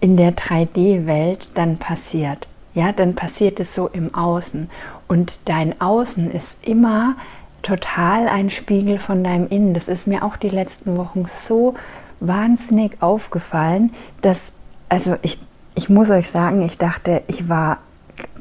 in 0.00 0.16
der 0.16 0.36
3D-Welt 0.36 1.48
dann 1.54 1.78
passiert. 1.78 2.46
Ja, 2.74 2.92
dann 2.92 3.14
passiert 3.14 3.60
es 3.60 3.74
so 3.74 3.88
im 3.88 4.14
Außen. 4.14 4.68
Und 5.08 5.38
dein 5.44 5.80
Außen 5.80 6.30
ist 6.30 6.56
immer 6.60 7.14
total 7.62 8.28
ein 8.28 8.50
Spiegel 8.50 8.98
von 8.98 9.24
deinem 9.24 9.48
Innen. 9.48 9.74
Das 9.74 9.88
ist 9.88 10.06
mir 10.06 10.24
auch 10.24 10.36
die 10.36 10.50
letzten 10.50 10.96
Wochen 10.96 11.24
so 11.26 11.74
wahnsinnig 12.20 13.00
aufgefallen, 13.00 13.94
dass, 14.22 14.52
also 14.88 15.16
ich, 15.22 15.38
ich 15.74 15.88
muss 15.88 16.10
euch 16.10 16.30
sagen, 16.30 16.62
ich 16.62 16.76
dachte, 16.76 17.22
ich 17.26 17.48
war 17.48 17.78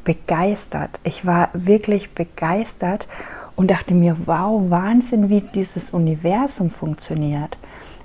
begeistert. 0.04 0.90
Ich 1.04 1.26
war 1.26 1.50
wirklich 1.54 2.12
begeistert 2.12 3.08
und 3.56 3.72
dachte 3.72 3.94
mir, 3.94 4.18
wow, 4.26 4.70
Wahnsinn, 4.70 5.30
wie 5.30 5.42
dieses 5.42 5.92
Universum 5.92 6.72
funktioniert. 6.72 7.58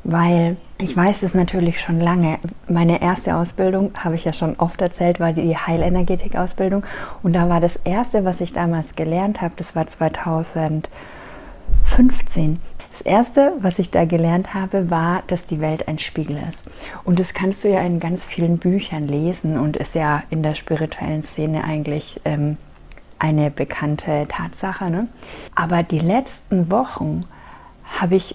Weil 0.04 0.56
ich 0.80 0.96
weiß 0.96 1.24
es 1.24 1.34
natürlich 1.34 1.80
schon 1.80 2.00
lange. 2.00 2.38
Meine 2.68 3.02
erste 3.02 3.34
Ausbildung, 3.34 3.90
habe 3.98 4.14
ich 4.14 4.24
ja 4.24 4.32
schon 4.32 4.56
oft 4.56 4.80
erzählt, 4.80 5.20
war 5.20 5.32
die 5.32 5.56
Heilenergetik-Ausbildung. 5.56 6.84
Und 7.22 7.32
da 7.32 7.48
war 7.48 7.60
das 7.60 7.76
erste, 7.84 8.24
was 8.24 8.40
ich 8.40 8.52
damals 8.52 8.94
gelernt 8.94 9.40
habe, 9.40 9.54
das 9.56 9.74
war 9.74 9.86
2015. 9.86 12.60
Das 12.92 13.00
erste, 13.02 13.52
was 13.60 13.78
ich 13.78 13.90
da 13.90 14.04
gelernt 14.04 14.54
habe, 14.54 14.90
war, 14.90 15.22
dass 15.28 15.46
die 15.46 15.60
Welt 15.60 15.86
ein 15.86 15.98
Spiegel 15.98 16.38
ist. 16.48 16.64
Und 17.04 17.20
das 17.20 17.32
kannst 17.32 17.62
du 17.62 17.68
ja 17.68 17.80
in 17.80 18.00
ganz 18.00 18.24
vielen 18.24 18.58
Büchern 18.58 19.06
lesen 19.06 19.58
und 19.58 19.76
ist 19.76 19.94
ja 19.94 20.22
in 20.30 20.42
der 20.42 20.54
spirituellen 20.54 21.22
Szene 21.22 21.64
eigentlich 21.64 22.20
ähm, 22.24 22.56
eine 23.18 23.50
bekannte 23.50 24.26
Tatsache. 24.28 24.90
Ne? 24.90 25.08
Aber 25.54 25.82
die 25.82 25.98
letzten 25.98 26.70
Wochen 26.70 27.22
habe 27.98 28.16
ich 28.16 28.34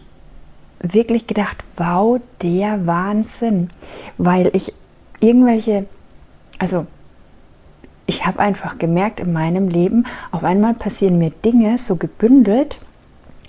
wirklich 0.80 1.28
gedacht, 1.28 1.64
wow, 1.78 2.20
der 2.42 2.86
Wahnsinn, 2.86 3.70
weil 4.18 4.50
ich 4.54 4.74
irgendwelche, 5.20 5.86
also 6.60 6.86
ich 8.06 8.26
habe 8.26 8.40
einfach 8.40 8.78
gemerkt 8.78 9.22
in 9.22 9.32
meinem 9.32 9.70
Leben, 9.70 10.06
auf 10.32 10.44
einmal 10.44 10.74
passieren 10.74 11.18
mir 11.18 11.30
Dinge 11.30 11.78
so 11.78 11.96
gebündelt, 11.96 12.78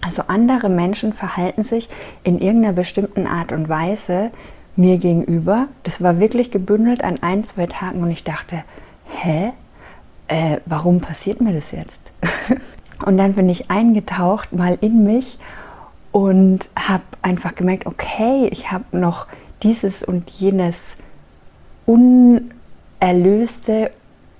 also 0.01 0.23
andere 0.29 0.69
Menschen 0.69 1.13
verhalten 1.13 1.65
sich 1.65 1.89
in 2.23 2.39
irgendeiner 2.39 2.75
bestimmten 2.75 3.27
Art 3.27 3.53
und 3.53 3.69
Weise 3.69 4.31
mir 4.77 4.99
gegenüber. 4.99 5.67
Das 5.83 6.03
war 6.03 6.19
wirklich 6.21 6.51
gebündelt 6.51 7.03
an 7.03 7.23
ein, 7.23 7.45
zwei 7.47 7.67
Tagen 7.67 8.03
und 8.03 8.11
ich 8.11 8.23
dachte, 8.23 8.65
hä? 9.07 9.53
Äh, 10.29 10.59
warum 10.67 11.01
passiert 11.01 11.41
mir 11.41 11.53
das 11.53 11.71
jetzt? 11.71 12.01
und 13.05 13.19
dann 13.19 13.35
bin 13.35 13.49
ich 13.49 13.71
eingetaucht 13.71 14.53
mal 14.53 14.79
in 14.81 15.05
mich 15.05 15.39
und 16.13 16.61
habe 16.77 17.03
einfach 17.23 17.55
gemerkt, 17.55 17.87
okay, 17.87 18.49
ich 18.51 18.71
habe 18.71 18.85
noch 18.93 19.27
dieses 19.63 20.03
und 20.03 20.31
jenes 20.31 20.77
unerlöste, 21.87 23.91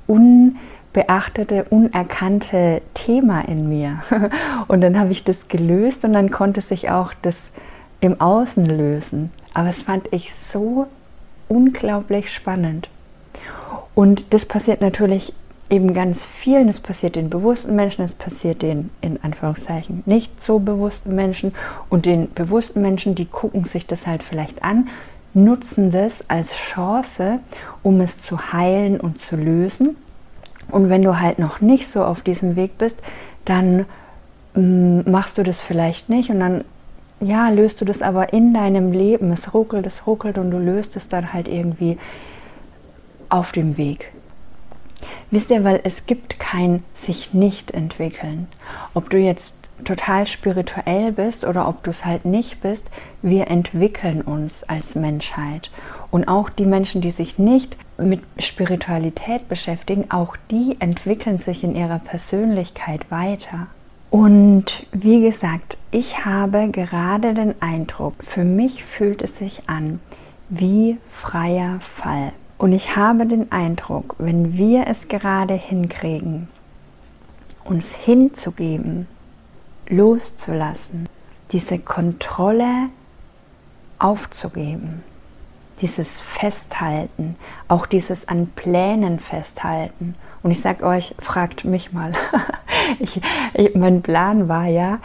unbeachtete, 0.07 1.65
unerkannte 1.71 2.83
Thema 2.95 3.41
in 3.41 3.69
mir. 3.69 4.03
Und 4.69 4.81
dann 4.81 4.99
habe 4.99 5.13
ich 5.13 5.25
das 5.25 5.49
gelöst 5.49 6.05
und 6.05 6.13
dann 6.13 6.31
konnte 6.31 6.61
sich 6.61 6.91
auch 6.91 7.13
das 7.23 7.37
im 8.01 8.21
Außen 8.21 8.65
lösen. 8.65 9.31
Aber 9.53 9.69
es 9.69 9.83
fand 9.83 10.13
ich 10.13 10.33
so 10.53 10.87
unglaublich 11.49 12.33
spannend. 12.33 12.89
Und 13.95 14.33
das 14.33 14.47
passiert 14.47 14.81
natürlich 14.81 15.33
eben 15.75 15.95
ganz 15.95 16.25
vielen. 16.25 16.69
Es 16.69 16.81
passiert 16.81 17.17
den 17.17 17.31
bewussten 17.31 17.75
Menschen, 17.75 18.05
es 18.05 18.15
passiert 18.15 18.63
den 18.63 18.91
in 19.01 19.23
Anführungszeichen 19.23 20.03
nicht 20.07 20.43
so 20.43 20.59
bewussten 20.59 21.15
Menschen. 21.15 21.55
Und 21.89 22.07
den 22.07 22.33
bewussten 22.33 22.81
Menschen, 22.81 23.15
die 23.15 23.27
gucken 23.27 23.65
sich 23.65 23.87
das 23.87 24.07
halt 24.07 24.23
vielleicht 24.23 24.63
an, 24.63 24.89
nutzen 25.35 25.91
das 25.91 26.25
als 26.29 26.51
Chance, 26.53 27.41
um 27.83 28.01
es 28.01 28.19
zu 28.23 28.53
heilen 28.53 29.01
und 29.01 29.21
zu 29.21 29.37
lösen. 29.37 29.97
Und 30.71 30.89
wenn 30.89 31.03
du 31.03 31.21
halt 31.21 31.39
noch 31.39 31.61
nicht 31.61 31.89
so 31.89 32.05
auf 32.05 32.23
diesem 32.23 32.57
Weg 32.57 32.79
bist, 32.79 32.97
dann 33.45 33.85
mm, 34.55 35.11
machst 35.11 35.37
du 35.37 35.43
das 35.43 35.61
vielleicht 35.61 36.09
nicht 36.09 36.31
und 36.31 36.41
dann 36.41 36.65
ja, 37.21 37.49
löst 37.49 37.81
du 37.81 37.85
das 37.85 38.03
aber 38.03 38.33
in 38.33 38.55
deinem 38.55 38.93
Leben. 38.93 39.33
Es 39.33 39.55
ruckelt, 39.55 39.87
es 39.87 40.07
ruckelt 40.07 40.39
und 40.39 40.51
du 40.51 40.59
löst 40.59 40.97
es 40.97 41.09
dann 41.09 41.33
halt 41.33 41.49
irgendwie 41.49 41.99
auf 43.29 43.53
dem 43.53 43.77
Weg. 43.77 44.14
Wisst 45.31 45.51
ihr, 45.51 45.65
weil 45.65 45.81
es 45.85 46.07
gibt 46.07 46.39
kein 46.39 46.85
sich 46.97 47.35
nicht 47.35 47.71
entwickeln. 47.71 48.49
Ob 48.95 49.11
du 49.11 49.19
jetzt 49.19 49.53
total 49.85 50.27
spirituell 50.27 51.13
bist 51.13 51.45
oder 51.45 51.69
ob 51.69 51.83
du 51.83 51.91
es 51.91 52.05
halt 52.05 52.25
nicht 52.25 52.61
bist, 52.61 52.85
wir 53.23 53.49
entwickeln 53.49 54.23
uns 54.23 54.63
als 54.65 54.95
Menschheit. 54.95 55.71
Und 56.11 56.29
auch 56.29 56.49
die 56.49 56.67
Menschen, 56.67 57.01
die 57.01 57.11
sich 57.11 57.39
nicht 57.39 57.77
mit 57.99 58.21
Spiritualität 58.39 59.49
beschäftigen, 59.49 60.11
auch 60.11 60.37
die 60.51 60.77
entwickeln 60.81 61.39
sich 61.39 61.65
in 61.65 61.75
ihrer 61.75 61.99
Persönlichkeit 61.99 63.11
weiter. 63.11 63.67
Und 64.11 64.87
wie 64.93 65.21
gesagt, 65.21 65.77
ich 65.91 66.25
habe 66.25 66.69
gerade 66.71 67.35
den 67.35 67.61
Eindruck, 67.61 68.15
für 68.23 68.45
mich 68.45 68.85
fühlt 68.85 69.23
es 69.23 69.39
sich 69.39 69.69
an 69.69 69.99
wie 70.49 70.99
freier 71.11 71.81
Fall. 71.97 72.33
Und 72.59 72.73
ich 72.73 72.97
habe 72.97 73.27
den 73.27 73.51
Eindruck, 73.53 74.15
wenn 74.19 74.57
wir 74.57 74.87
es 74.87 75.09
gerade 75.09 75.55
hinkriegen, 75.55 76.49
uns 77.65 77.93
hinzugeben, 77.93 79.07
loszulassen, 79.89 81.09
diese 81.53 81.79
Kontrolle 81.79 82.89
aufzugeben, 83.99 85.03
dieses 85.81 86.09
Festhalten, 86.09 87.37
auch 87.69 87.87
dieses 87.87 88.29
an 88.29 88.49
Plänen 88.55 89.19
festhalten. 89.19 90.15
Und 90.43 90.51
ich 90.51 90.61
sage 90.61 90.87
euch, 90.87 91.15
fragt 91.19 91.65
mich 91.65 91.93
mal. 91.93 92.13
ich, 92.99 93.21
ich, 93.55 93.75
mein 93.75 94.03
Plan 94.03 94.49
war 94.49 94.67
ja, 94.67 94.99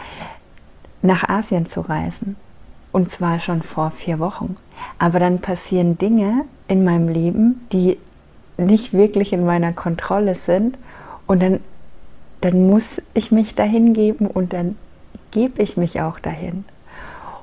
nach 1.02 1.28
Asien 1.28 1.66
zu 1.66 1.80
reisen. 1.80 2.36
Und 2.92 3.10
zwar 3.10 3.40
schon 3.40 3.62
vor 3.62 3.90
vier 3.90 4.18
Wochen. 4.18 4.56
Aber 4.98 5.18
dann 5.18 5.40
passieren 5.40 5.98
Dinge 5.98 6.44
in 6.70 6.84
meinem 6.84 7.08
Leben, 7.08 7.66
die 7.72 7.98
nicht 8.56 8.92
wirklich 8.92 9.32
in 9.32 9.44
meiner 9.44 9.72
Kontrolle 9.72 10.34
sind. 10.34 10.78
Und 11.26 11.42
dann 11.42 11.60
dann 12.40 12.66
muss 12.66 12.84
ich 13.14 13.30
mich 13.30 13.54
dahin 13.54 13.92
geben 13.92 14.26
und 14.26 14.52
dann 14.52 14.76
gebe 15.30 15.62
ich 15.62 15.76
mich 15.76 16.00
auch 16.00 16.18
dahin. 16.18 16.64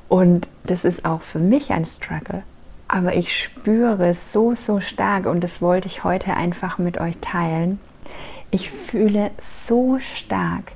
Und 0.10 0.48
das 0.63 0.86
ist 0.86 1.06
auch 1.06 1.22
für 1.22 1.40
mich 1.40 1.72
ein 1.72 1.86
Struggle. 1.86 2.44
Aber 2.88 3.16
ich 3.16 3.36
spüre 3.36 4.08
es 4.08 4.32
so, 4.32 4.56
so 4.56 4.80
stark 4.80 5.26
und 5.26 5.44
das 5.44 5.62
wollte 5.62 5.88
ich 5.88 6.04
heute 6.04 6.34
einfach 6.34 6.78
mit 6.78 7.00
euch 7.00 7.18
teilen. 7.20 7.80
Ich 8.50 8.72
fühle 8.72 9.32
so 9.66 10.00
stark, 10.00 10.72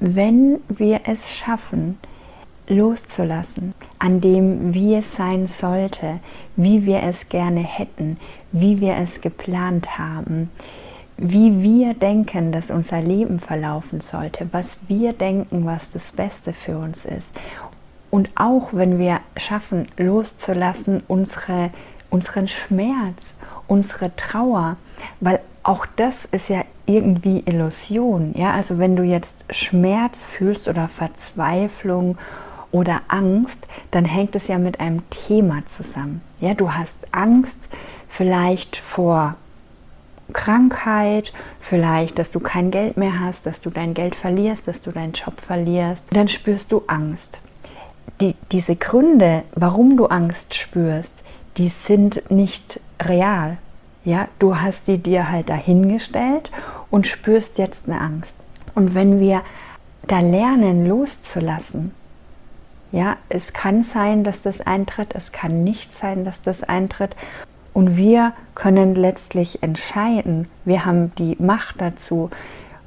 wenn 0.00 0.60
wir 0.68 1.02
es 1.06 1.30
schaffen, 1.30 1.98
loszulassen, 2.68 3.74
an 3.98 4.20
dem, 4.20 4.74
wie 4.74 4.94
es 4.94 5.14
sein 5.16 5.48
sollte, 5.48 6.20
wie 6.56 6.86
wir 6.86 7.02
es 7.02 7.28
gerne 7.28 7.60
hätten, 7.60 8.18
wie 8.52 8.80
wir 8.80 8.96
es 8.96 9.20
geplant 9.20 9.98
haben, 9.98 10.50
wie 11.16 11.62
wir 11.62 11.94
denken, 11.94 12.52
dass 12.52 12.70
unser 12.70 13.00
Leben 13.00 13.38
verlaufen 13.38 14.00
sollte, 14.00 14.48
was 14.52 14.66
wir 14.88 15.12
denken, 15.12 15.64
was 15.66 15.82
das 15.92 16.12
Beste 16.12 16.52
für 16.52 16.78
uns 16.78 17.04
ist. 17.04 17.28
Und 18.10 18.30
auch 18.36 18.70
wenn 18.72 18.98
wir 18.98 19.20
schaffen, 19.36 19.88
loszulassen, 19.96 21.02
unsere, 21.08 21.70
unseren 22.10 22.48
Schmerz, 22.48 23.18
unsere 23.66 24.14
Trauer, 24.16 24.76
weil 25.20 25.40
auch 25.62 25.86
das 25.96 26.26
ist 26.26 26.48
ja 26.48 26.64
irgendwie 26.86 27.42
Illusion. 27.46 28.34
Ja? 28.36 28.52
Also 28.52 28.78
wenn 28.78 28.96
du 28.96 29.02
jetzt 29.02 29.44
Schmerz 29.50 30.24
fühlst 30.24 30.68
oder 30.68 30.88
Verzweiflung 30.88 32.18
oder 32.74 33.02
Angst, 33.06 33.58
dann 33.92 34.04
hängt 34.04 34.34
es 34.34 34.48
ja 34.48 34.58
mit 34.58 34.80
einem 34.80 35.08
Thema 35.08 35.64
zusammen. 35.68 36.22
Ja? 36.40 36.54
Du 36.54 36.72
hast 36.72 36.96
Angst 37.12 37.56
vielleicht 38.08 38.78
vor 38.78 39.36
Krankheit, 40.32 41.32
vielleicht, 41.60 42.18
dass 42.18 42.32
du 42.32 42.40
kein 42.40 42.72
Geld 42.72 42.96
mehr 42.96 43.20
hast, 43.20 43.46
dass 43.46 43.60
du 43.60 43.70
dein 43.70 43.94
Geld 43.94 44.16
verlierst, 44.16 44.66
dass 44.66 44.80
du 44.80 44.90
deinen 44.90 45.12
Job 45.12 45.40
verlierst, 45.40 46.02
dann 46.10 46.26
spürst 46.26 46.72
du 46.72 46.82
Angst. 46.88 47.38
Die, 48.20 48.34
diese 48.50 48.74
Gründe, 48.74 49.44
warum 49.54 49.96
du 49.96 50.06
Angst 50.06 50.56
spürst, 50.56 51.12
die 51.56 51.68
sind 51.68 52.28
nicht 52.28 52.80
real. 53.00 53.58
Ja, 54.04 54.26
du 54.40 54.60
hast 54.60 54.88
die 54.88 54.98
dir 54.98 55.30
halt 55.30 55.48
dahingestellt 55.48 56.50
und 56.90 57.06
spürst 57.06 57.56
jetzt 57.56 57.88
eine 57.88 58.00
Angst. 58.00 58.34
Und 58.74 58.94
wenn 58.94 59.20
wir 59.20 59.42
da 60.08 60.18
lernen 60.18 60.86
loszulassen, 60.86 61.92
ja, 62.94 63.16
es 63.28 63.52
kann 63.52 63.82
sein, 63.82 64.22
dass 64.22 64.40
das 64.42 64.60
eintritt, 64.60 65.16
es 65.16 65.32
kann 65.32 65.64
nicht 65.64 65.92
sein, 65.92 66.24
dass 66.24 66.40
das 66.42 66.62
eintritt. 66.62 67.16
Und 67.72 67.96
wir 67.96 68.32
können 68.54 68.94
letztlich 68.94 69.64
entscheiden, 69.64 70.46
wir 70.64 70.84
haben 70.84 71.12
die 71.16 71.36
Macht 71.40 71.80
dazu, 71.80 72.30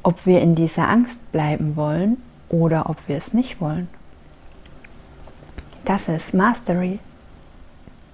ob 0.03 0.25
wir 0.25 0.39
in 0.39 0.55
dieser 0.55 0.87
Angst 0.87 1.19
bleiben 1.33 1.75
wollen 1.75 2.21
oder 2.47 2.89
ob 2.89 2.95
wir 3.07 3.17
es 3.17 3.33
nicht 3.33 3.59
wollen. 3.59 3.89
Das 5.83 6.07
ist 6.07 6.33
Mastery, 6.33 6.99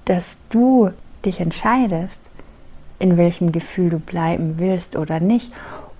dass 0.05 0.25
du 0.49 0.89
dich 1.23 1.39
entscheidest, 1.39 2.19
in 2.97 3.17
welchem 3.17 3.51
Gefühl 3.51 3.91
du 3.91 3.99
bleiben 3.99 4.55
willst 4.57 4.95
oder 4.95 5.19
nicht, 5.19 5.51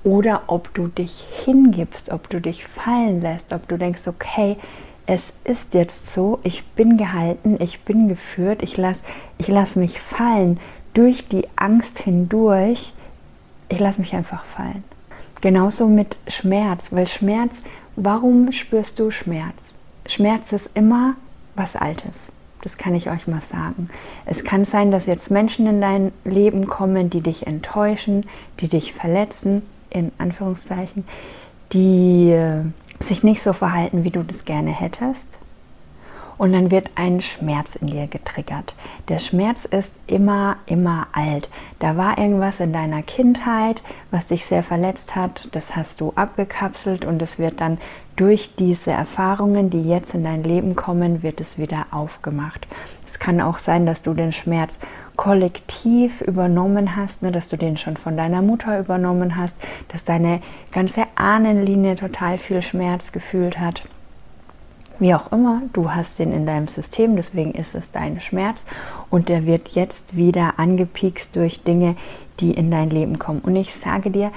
oder 0.04 0.44
ob 0.48 0.74
du 0.74 0.88
dich 0.88 1.24
hingibst, 1.46 2.10
ob 2.10 2.30
du 2.30 2.42
dich 2.42 2.66
fallen 2.66 3.22
lässt, 3.22 3.54
ob 3.54 3.68
du 3.68 3.78
denkst, 3.78 4.08
okay, 4.08 4.58
es 5.06 5.22
ist 5.44 5.74
jetzt 5.74 6.14
so, 6.14 6.40
ich 6.44 6.64
bin 6.64 6.98
gehalten, 6.98 7.58
ich 7.60 7.82
bin 7.82 8.08
geführt, 8.08 8.64
ich 8.64 8.78
lasse 8.78 9.02
ich 9.38 9.48
lass 9.48 9.76
mich 9.76 10.00
fallen 10.00 10.60
durch 10.94 11.26
die 11.26 11.48
Angst 11.56 12.00
hindurch, 12.00 12.94
ich 13.70 13.80
lasse 13.80 14.00
mich 14.00 14.14
einfach 14.14 14.46
fallen. 14.46 14.84
Genauso 15.42 15.88
mit 15.88 16.16
Schmerz, 16.28 16.88
weil 16.92 17.08
Schmerz, 17.08 17.54
warum 17.96 18.52
spürst 18.52 18.98
du 19.00 19.12
Schmerz? 19.12 19.56
Schmerz 20.06 20.54
ist 20.54 20.70
immer 20.74 21.16
was 21.56 21.76
Altes. 21.76 22.16
Das 22.62 22.78
kann 22.78 22.96
ich 22.96 23.10
euch 23.10 23.28
mal 23.28 23.42
sagen. 23.52 23.90
Es 24.26 24.46
kann 24.46 24.64
sein, 24.64 24.92
dass 24.92 25.06
jetzt 25.06 25.30
Menschen 25.30 25.68
in 25.68 25.82
dein 25.82 26.14
Leben 26.24 26.68
kommen, 26.68 27.10
die 27.10 27.20
dich 27.20 27.46
enttäuschen, 27.46 28.26
die 28.62 28.70
dich 28.70 28.94
verletzen, 28.94 29.64
in 29.90 30.14
Anführungszeichen, 30.18 31.04
die 31.74 32.32
äh, 32.32 32.62
sich 33.00 33.24
nicht 33.24 33.44
so 33.44 33.54
verhalten, 33.54 34.04
wie 34.04 34.10
du 34.10 34.24
das 34.24 34.46
gerne 34.46 34.72
hättest. 34.72 35.28
Und 36.38 36.54
dann 36.54 36.72
wird 36.72 36.90
ein 36.96 37.22
Schmerz 37.22 37.76
in 37.76 37.88
dir 37.88 38.08
getriggert. 38.08 38.74
Der 39.08 39.20
Schmerz 39.20 39.66
ist 39.66 39.92
immer, 40.08 40.58
immer 40.66 41.08
alt. 41.14 41.48
Da 41.80 41.96
war 41.96 42.18
irgendwas 42.18 42.60
in 42.60 42.74
deiner 42.74 43.04
Kindheit, 43.04 43.82
was 44.10 44.28
dich 44.28 44.46
sehr 44.46 44.64
verletzt 44.64 45.16
hat. 45.16 45.48
Das 45.52 45.76
hast 45.76 46.02
du 46.02 46.12
abgekapselt 46.16 47.06
und 47.06 47.22
es 47.22 47.38
wird 47.38 47.62
dann 47.62 47.78
durch 48.16 48.56
diese 48.58 48.92
Erfahrungen, 48.92 49.70
die 49.70 49.84
jetzt 49.84 50.14
in 50.14 50.24
dein 50.24 50.44
Leben 50.44 50.76
kommen, 50.76 51.24
wird 51.24 51.40
es 51.40 51.58
wieder 51.58 51.88
aufgemacht. 51.92 52.68
Es 53.12 53.20
kann 53.20 53.42
auch 53.42 53.60
sein, 53.60 53.86
dass 53.86 54.02
du 54.02 54.14
den 54.14 54.34
Schmerz 54.34 54.80
kollektiv 55.16 56.22
übernommen 56.22 56.96
hast, 56.96 57.22
ne, 57.22 57.32
dass 57.32 57.48
du 57.48 57.58
den 57.58 57.78
schon 57.78 57.98
von 57.98 58.18
deiner 58.18 58.42
Mutter 58.42 58.80
übernommen 58.80 59.38
hast, 59.38 59.56
dass 59.90 60.04
deine 60.04 60.42
ganze 60.72 61.03
Ahnenlinie 61.16 61.96
total 61.96 62.38
viel 62.38 62.62
Schmerz 62.62 63.12
gefühlt 63.12 63.60
hat. 63.60 63.84
Wie 65.00 65.14
auch 65.16 65.32
immer, 65.32 65.64
du 65.74 65.92
hast 65.92 66.20
den 66.20 66.32
in 66.32 66.46
deinem 66.46 66.68
System, 66.68 67.16
deswegen 67.16 67.54
ist 67.54 67.76
es 67.76 67.92
dein 67.92 68.22
Schmerz 68.22 68.64
und 69.10 69.28
der 69.28 69.46
wird 69.46 69.70
jetzt 69.70 70.16
wieder 70.16 70.54
angepiekst 70.58 71.36
durch 71.36 71.64
Dinge, 71.64 71.96
die 72.40 72.52
in 72.52 72.70
dein 72.70 72.90
Leben 72.90 73.20
kommen. 73.20 73.40
Und 73.40 73.56
ich 73.56 73.74
sage 73.76 74.12
dir, 74.12 74.32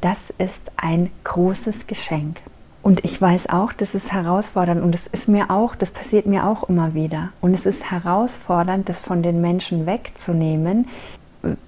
das 0.00 0.18
ist 0.38 0.60
ein 0.76 1.10
großes 1.24 1.86
Geschenk. 1.86 2.38
Und 2.82 3.04
ich 3.04 3.20
weiß 3.20 3.50
auch, 3.50 3.72
das 3.72 3.94
ist 3.94 4.10
herausfordernd 4.10 4.82
und 4.82 4.94
es 4.94 5.06
ist 5.06 5.28
mir 5.28 5.50
auch, 5.50 5.74
das 5.74 5.90
passiert 5.90 6.26
mir 6.26 6.46
auch 6.46 6.68
immer 6.68 6.94
wieder. 6.94 7.28
Und 7.40 7.54
es 7.54 7.66
ist 7.66 7.90
herausfordernd, 7.90 8.88
das 8.88 8.98
von 8.98 9.22
den 9.22 9.40
Menschen 9.40 9.84
wegzunehmen, 9.84 10.88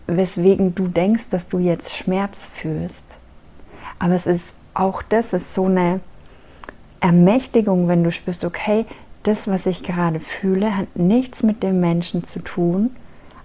weswegen 0.07 0.75
du 0.75 0.89
denkst, 0.89 1.25
dass 1.31 1.49
du 1.49 1.59
jetzt 1.59 1.95
Schmerz 1.95 2.49
fühlst. 2.55 3.05
Aber 4.03 4.17
es 4.17 4.27
ist 4.27 4.47
auch 4.75 5.01
das 5.01 5.33
ist 5.33 5.55
so 5.55 5.67
eine 5.67 6.01
Ermächtigung, 6.99 7.87
wenn 7.87 8.03
du 8.03 8.11
spürst, 8.11 8.45
okay, 8.45 8.85
das, 9.23 9.47
was 9.47 9.65
ich 9.65 9.85
gerade 9.85 10.19
fühle, 10.19 10.77
hat 10.77 10.97
nichts 10.97 11.45
mit 11.45 11.63
dem 11.63 11.79
Menschen 11.79 12.25
zu 12.25 12.41
tun, 12.41 12.91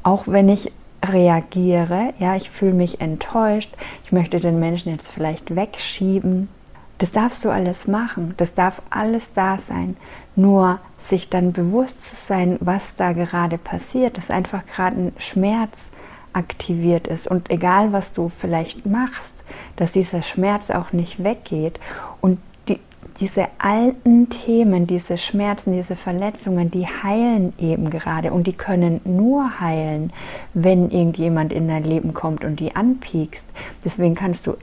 auch 0.02 0.24
wenn 0.26 0.50
ich 0.50 0.72
reagiere, 1.06 2.12
ja, 2.18 2.36
ich 2.36 2.50
fühle 2.50 2.74
mich 2.74 3.02
enttäuscht, 3.02 3.72
ich 4.04 4.12
möchte 4.12 4.40
den 4.40 4.60
Menschen 4.60 4.92
jetzt 4.92 5.10
vielleicht 5.10 5.56
wegschieben, 5.56 6.50
das 6.98 7.12
darfst 7.12 7.46
du 7.46 7.52
alles 7.52 7.88
machen, 7.88 8.34
das 8.38 8.56
darf 8.56 8.82
alles 8.90 9.32
da 9.36 9.60
sein. 9.60 9.96
Nur 10.36 10.80
sich 10.98 11.30
dann 11.30 11.54
bewusst 11.54 12.04
zu 12.04 12.16
sein, 12.16 12.58
was 12.62 12.96
da 12.96 13.12
gerade 13.12 13.60
passiert, 13.60 14.18
dass 14.18 14.32
einfach 14.32 14.66
gerade 14.66 14.96
ein 14.96 15.14
Schmerz 15.20 15.86
aktiviert 16.34 17.06
ist. 17.06 17.28
Und 17.28 17.52
egal 17.52 17.94
was 17.94 18.12
du 18.14 18.30
vielleicht 18.30 18.88
machst, 18.88 19.37
dass 19.76 19.92
dieser 19.92 20.22
Schmerz 20.22 20.70
auch 20.70 20.94
nicht 20.94 21.24
weggeht 21.24 21.80
und 22.22 22.40
die, 22.68 22.80
diese 23.20 23.48
alten 23.58 24.30
Themen, 24.30 24.88
diese 24.88 25.18
Schmerzen, 25.18 25.74
diese 25.74 25.96
Verletzungen, 25.96 26.72
die 26.72 26.86
heilen 26.86 27.54
eben 27.60 27.90
gerade 27.90 28.32
und 28.32 28.48
die 28.48 28.54
können 28.54 29.02
nur 29.06 29.60
heilen, 29.60 30.12
wenn 30.54 30.90
irgendjemand 30.90 31.54
in 31.54 31.68
dein 31.68 31.84
Leben 31.84 32.14
kommt 32.14 32.44
und 32.44 32.60
die 32.60 32.76
anpiekst. 32.76 33.46
Deswegen 33.84 34.16
kannst 34.16 34.48
du 34.48 34.56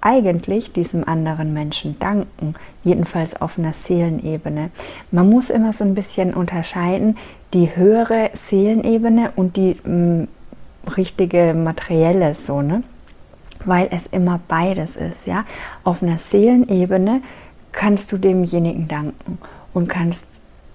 eigentlich 0.00 0.72
diesem 0.72 1.06
anderen 1.06 1.52
Menschen 1.52 1.98
danken, 1.98 2.54
jedenfalls 2.84 3.40
auf 3.40 3.58
einer 3.58 3.74
Seelenebene. 3.74 4.70
Man 5.10 5.28
muss 5.28 5.50
immer 5.50 5.72
so 5.72 5.84
ein 5.84 5.94
bisschen 5.94 6.34
unterscheiden, 6.34 7.18
die 7.52 7.74
höhere 7.74 8.30
Seelenebene 8.34 9.32
und 9.36 9.56
die 9.56 9.76
mh, 9.84 10.24
mm, 10.24 10.28
richtige 10.96 11.54
materielle 11.54 12.34
so, 12.34 12.62
ne? 12.62 12.82
Weil 13.64 13.88
es 13.90 14.06
immer 14.06 14.40
beides 14.48 14.96
ist, 14.96 15.26
ja? 15.26 15.44
Auf 15.84 16.02
einer 16.02 16.18
Seelenebene 16.18 17.22
kannst 17.72 18.10
du 18.12 18.18
demjenigen 18.18 18.88
danken 18.88 19.38
und 19.74 19.88
kannst 19.88 20.26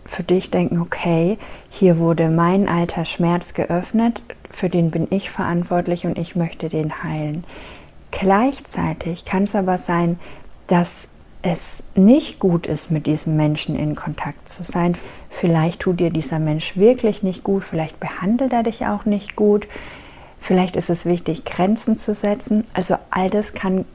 für 0.05 0.23
dich 0.23 0.51
denken, 0.51 0.79
okay, 0.79 1.37
hier 1.69 1.97
wurde 1.97 2.29
mein 2.29 2.69
alter 2.69 3.05
Schmerz 3.05 3.53
geöffnet, 3.53 4.21
für 4.51 4.69
den 4.69 4.91
bin 4.91 5.07
ich 5.09 5.31
verantwortlich 5.31 6.05
und 6.05 6.17
ich 6.17 6.35
möchte 6.35 6.69
den 6.69 7.03
heilen. 7.03 7.43
Gleichzeitig 8.11 9.25
kann 9.25 9.43
es 9.43 9.55
aber 9.55 9.77
sein, 9.77 10.19
dass 10.67 11.07
es 11.41 11.83
nicht 11.95 12.39
gut 12.39 12.65
ist, 12.65 12.89
mit 12.89 13.05
diesem 13.07 13.35
Menschen 13.35 13.75
in 13.75 13.95
Kontakt 13.95 14.47
zu 14.49 14.63
sein. 14.63 14.95
Vielleicht 15.29 15.81
tut 15.81 15.99
dir 15.99 16.09
dieser 16.09 16.39
Mensch 16.39 16.77
wirklich 16.77 17.23
nicht 17.23 17.43
gut, 17.43 17.63
vielleicht 17.63 17.99
behandelt 17.99 18.53
er 18.53 18.63
dich 18.63 18.85
auch 18.85 19.05
nicht 19.05 19.35
gut. 19.35 19.67
Vielleicht 20.45 20.75
ist 20.75 20.89
es 20.89 21.05
wichtig, 21.05 21.43
Grenzen 21.45 21.97
zu 21.97 22.13
setzen. 22.13 22.65
Also 22.73 22.97
all 23.09 23.29
das 23.29 23.53
kann 23.53 23.85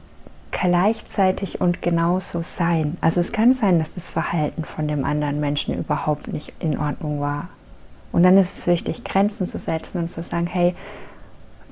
gleichzeitig 0.51 1.61
und 1.61 1.81
genauso 1.81 2.41
sein. 2.41 2.97
Also 2.99 3.21
es 3.21 3.31
kann 3.31 3.53
sein, 3.53 3.79
dass 3.79 3.93
das 3.93 4.09
Verhalten 4.09 4.65
von 4.65 4.87
dem 4.87 5.05
anderen 5.05 5.39
Menschen 5.39 5.77
überhaupt 5.77 6.27
nicht 6.27 6.53
in 6.59 6.77
Ordnung 6.77 7.21
war. 7.21 7.47
Und 8.11 8.23
dann 8.23 8.37
ist 8.37 8.57
es 8.57 8.67
wichtig, 8.67 9.05
Grenzen 9.05 9.47
zu 9.47 9.57
setzen 9.57 9.99
und 9.99 10.11
zu 10.11 10.23
sagen, 10.23 10.47
hey, 10.47 10.75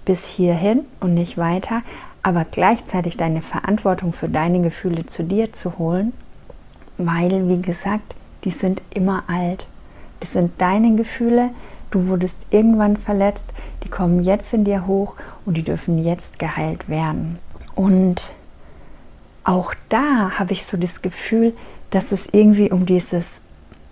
bis 0.05 0.25
hierhin 0.25 0.85
und 1.01 1.13
nicht 1.13 1.37
weiter 1.37 1.81
aber 2.23 2.45
gleichzeitig 2.45 3.17
deine 3.17 3.41
Verantwortung 3.41 4.13
für 4.13 4.29
deine 4.29 4.61
Gefühle 4.61 5.05
zu 5.05 5.23
dir 5.23 5.53
zu 5.53 5.77
holen, 5.77 6.13
weil, 6.97 7.47
wie 7.47 7.61
gesagt, 7.61 8.15
die 8.43 8.51
sind 8.51 8.81
immer 8.93 9.23
alt. 9.27 9.65
Das 10.19 10.33
sind 10.33 10.51
deine 10.59 10.95
Gefühle, 10.95 11.51
du 11.91 12.08
wurdest 12.08 12.38
irgendwann 12.49 12.97
verletzt, 12.97 13.45
die 13.84 13.89
kommen 13.89 14.23
jetzt 14.23 14.54
in 14.54 14.65
dir 14.65 14.88
hoch 14.88 15.15
und 15.45 15.56
die 15.56 15.63
dürfen 15.63 16.04
jetzt 16.04 16.39
geheilt 16.39 16.89
werden. 16.89 17.39
Und 17.75 18.21
auch 19.43 19.73
da 19.89 20.32
habe 20.38 20.54
ich 20.54 20.65
so 20.65 20.78
das 20.78 21.02
Gefühl, 21.02 21.54
dass 21.91 22.12
es 22.12 22.28
irgendwie 22.32 22.71
um 22.71 22.86
dieses 22.86 23.39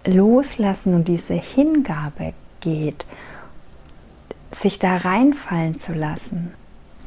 Loslassen 0.05 0.93
und 0.93 1.07
diese 1.07 1.33
Hingabe 1.33 2.33
geht, 2.59 3.05
sich 4.51 4.79
da 4.79 4.97
reinfallen 4.97 5.79
zu 5.79 5.93
lassen 5.93 6.53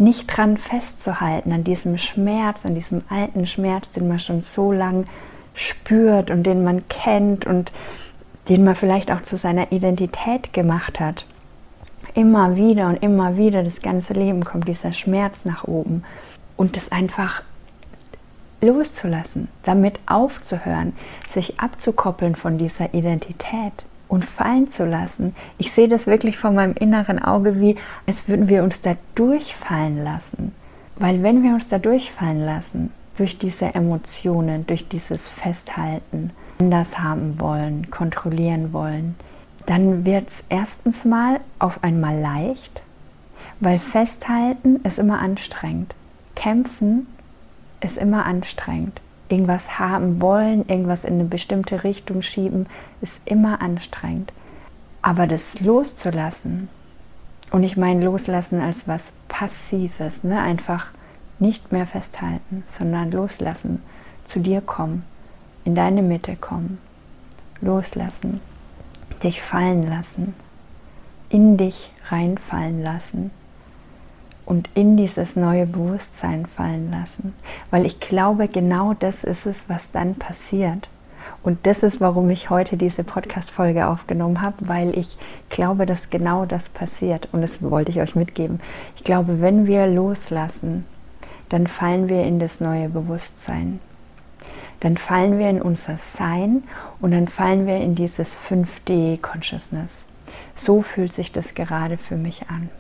nicht 0.01 0.27
dran 0.35 0.57
festzuhalten, 0.57 1.53
an 1.53 1.63
diesem 1.63 1.99
Schmerz, 1.99 2.65
an 2.65 2.75
diesem 2.75 3.03
alten 3.11 3.47
Schmerz, 3.47 3.91
den 3.91 4.09
man 4.09 4.19
schon 4.19 4.43
so 4.43 4.73
lang 4.73 5.05
spürt 5.55 6.31
und 6.31 6.45
den 6.45 6.65
man 6.65 6.89
kennt 6.89 7.47
und 7.47 7.71
den 8.51 8.65
man 8.65 8.75
vielleicht 8.75 9.11
auch 9.13 9.23
zu 9.23 9.37
seiner 9.37 9.71
Identität 9.71 10.53
gemacht 10.53 10.99
hat. 10.99 11.25
Immer 12.15 12.57
wieder 12.57 12.89
und 12.89 13.01
immer 13.03 13.37
wieder 13.37 13.63
das 13.63 13.81
ganze 13.81 14.13
Leben 14.13 14.45
kommt 14.45 14.67
dieser 14.67 14.93
Schmerz 14.93 15.45
nach 15.45 15.65
oben 15.65 16.03
und 16.57 16.77
das 16.77 16.91
einfach 16.91 17.43
loszulassen, 18.61 19.49
damit 19.63 20.01
aufzuhören, 20.07 20.95
sich 21.33 21.61
abzukoppeln 21.61 22.35
von 22.35 22.59
dieser 22.59 22.93
Identität 22.93 23.73
und 24.09 24.25
fallen 24.25 24.69
zu 24.69 24.85
lassen. 24.85 25.37
Ich 25.57 25.73
sehe 25.73 25.89
das 25.89 26.09
wirklich 26.09 26.37
vor 26.37 26.51
meinem 26.51 26.75
inneren 26.75 27.23
Auge, 27.23 27.61
wie 27.61 27.77
als 28.09 28.27
würden 28.27 28.49
wir 28.49 28.65
uns 28.65 28.81
da 28.83 28.97
durchfallen 29.15 30.03
lassen. 30.03 30.53
Weil 30.97 31.23
wenn 31.23 31.45
wir 31.45 31.55
uns 31.55 31.69
da 31.69 31.79
durchfallen 31.79 32.45
lassen, 32.45 32.91
durch 33.17 33.39
diese 33.39 33.75
Emotionen, 33.75 34.67
durch 34.67 34.89
dieses 34.89 35.21
Festhalten, 35.29 36.33
anders 36.61 36.99
haben 36.99 37.41
wollen, 37.41 37.91
kontrollieren 37.91 38.73
wollen, 38.73 39.17
dann 39.67 40.05
wird 40.05 40.29
es 40.29 40.43
erstens 40.49 41.05
mal 41.05 41.41
auf 41.59 41.83
einmal 41.83 42.19
leicht, 42.19 42.83
weil 43.61 43.79
Festhalten 43.79 44.77
ist 44.85 44.99
immer 44.99 45.21
anstrengend. 45.21 45.95
Kämpfen 46.35 47.07
ist 47.81 47.99
immer 47.99 48.25
anstrengend 48.25 49.01
irgendwas 49.31 49.79
haben 49.79 50.21
wollen, 50.21 50.69
irgendwas 50.69 51.05
in 51.05 51.15
eine 51.15 51.25
bestimmte 51.25 51.85
Richtung 51.85 52.23
schieben, 52.23 52.67
ist 53.01 53.21
immer 53.25 53.63
anstrengend. 53.63 54.33
Aber 55.03 55.27
das 55.27 55.61
loszulassen, 55.61 56.69
und 57.51 57.65
ich 57.65 57.77
meine 57.77 58.05
loslassen 58.05 58.61
als 58.61 58.87
was 58.87 59.03
Passives, 59.29 60.23
ne? 60.23 60.41
einfach 60.41 60.87
nicht 61.39 61.73
mehr 61.73 61.87
festhalten, 61.87 62.65
sondern 62.69 63.11
loslassen, 63.11 63.83
zu 64.27 64.41
dir 64.41 64.61
kommen, 64.61 65.05
in 65.71 65.77
deine 65.77 66.03
Mitte 66.03 66.35
kommen, 66.35 66.79
loslassen, 67.61 68.41
dich 69.23 69.41
fallen 69.41 69.89
lassen, 69.89 70.35
in 71.29 71.57
dich 71.57 71.93
reinfallen 72.09 72.83
lassen 72.83 73.31
und 74.47 74.69
in 74.75 74.97
dieses 74.97 75.37
neue 75.37 75.67
Bewusstsein 75.67 76.47
fallen 76.47 76.91
lassen. 76.91 77.35
Weil 77.71 77.87
ich 77.87 78.01
glaube, 78.01 78.49
genau 78.49 78.95
das 78.95 79.23
ist 79.23 79.47
es, 79.47 79.55
was 79.69 79.89
dann 79.93 80.17
passiert. 80.17 80.89
Und 81.45 81.65
das 81.69 81.85
ist, 81.85 82.01
warum 82.01 82.31
ich 82.31 82.51
heute 82.51 82.77
diese 82.77 83.05
Podcast-Folge 83.05 83.87
aufgenommen 83.87 84.43
habe, 84.43 84.57
weil 84.67 84.99
ich 84.99 85.17
glaube, 85.51 85.87
dass 85.87 86.11
genau 86.11 86.47
das 86.47 86.69
passiert. 86.69 87.29
Und 87.31 87.43
das 87.43 87.63
wollte 87.63 87.93
ich 87.93 88.01
euch 88.01 88.17
mitgeben. 88.17 88.59
Ich 88.97 89.05
glaube, 89.05 89.41
wenn 89.41 89.69
wir 89.69 89.87
loslassen, 89.87 90.85
dann 91.49 91.69
fallen 91.69 92.09
wir 92.09 92.25
in 92.25 92.41
das 92.41 92.59
neue 92.59 92.89
Bewusstsein. 92.89 93.79
Dann 94.81 94.97
fallen 94.97 95.39
wir 95.39 95.51
in 95.51 95.63
unser 95.63 95.99
Sein 96.17 96.65
und 97.01 97.13
dann 97.13 97.29
fallen 97.29 97.67
wir 97.67 97.77
in 97.77 97.95
dieses 97.95 98.37
5D-Consciousness. 98.49 99.91
So 100.57 100.83
fühlt 100.83 101.13
sich 101.13 101.33
das 101.33 101.55
gerade 101.55 101.97
für 101.97 102.17
mich 102.17 102.49
an. 102.49 102.71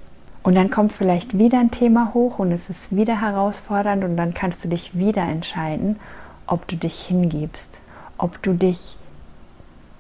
Und 0.43 0.55
dann 0.55 0.71
kommt 0.71 0.93
vielleicht 0.93 1.37
wieder 1.37 1.61
ein 1.61 1.71
Thema 1.71 2.15
hoch 2.15 2.39
und 2.39 2.51
es 2.53 2.71
ist 2.71 2.97
wieder 2.97 3.21
herausfordernd 3.21 4.05
und 4.05 4.17
dann 4.17 4.33
kannst 4.33 4.65
du 4.65 4.69
dich 4.69 4.97
wieder 4.97 5.23
entscheiden, 5.23 5.97
ob 6.47 6.67
du 6.67 6.77
dich 6.77 7.03
hingibst, 7.03 7.69
ob 8.17 8.43
du 8.43 8.55
dich 8.55 8.97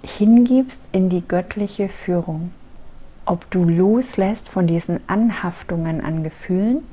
hingibst 0.02 0.80
in 0.92 1.10
die 1.10 1.26
göttliche 1.26 1.90
Führung, 1.90 2.52
ob 3.26 3.50
du 3.50 3.64
loslässt 3.64 4.48
von 4.48 4.66
diesen 4.66 5.00
Anhaftungen 5.08 6.00
an 6.00 6.24
Gefühlen 6.24 6.84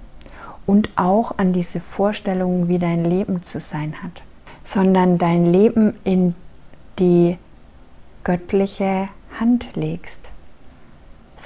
und 0.66 0.90
auch 0.98 1.38
an 1.38 1.54
diese 1.54 1.80
Vorstellungen, 1.80 2.68
wie 2.68 2.80
dein 2.80 3.06
Leben 3.06 3.44
zu 3.44 3.62
sein 3.62 4.04
hat, 4.04 4.22
sondern 4.68 5.18
dein 5.18 5.46
Leben 5.46 5.96
in 6.04 6.36
die 7.00 7.38
göttliche 8.24 9.10
Hand 9.40 9.76
legst 9.76 10.28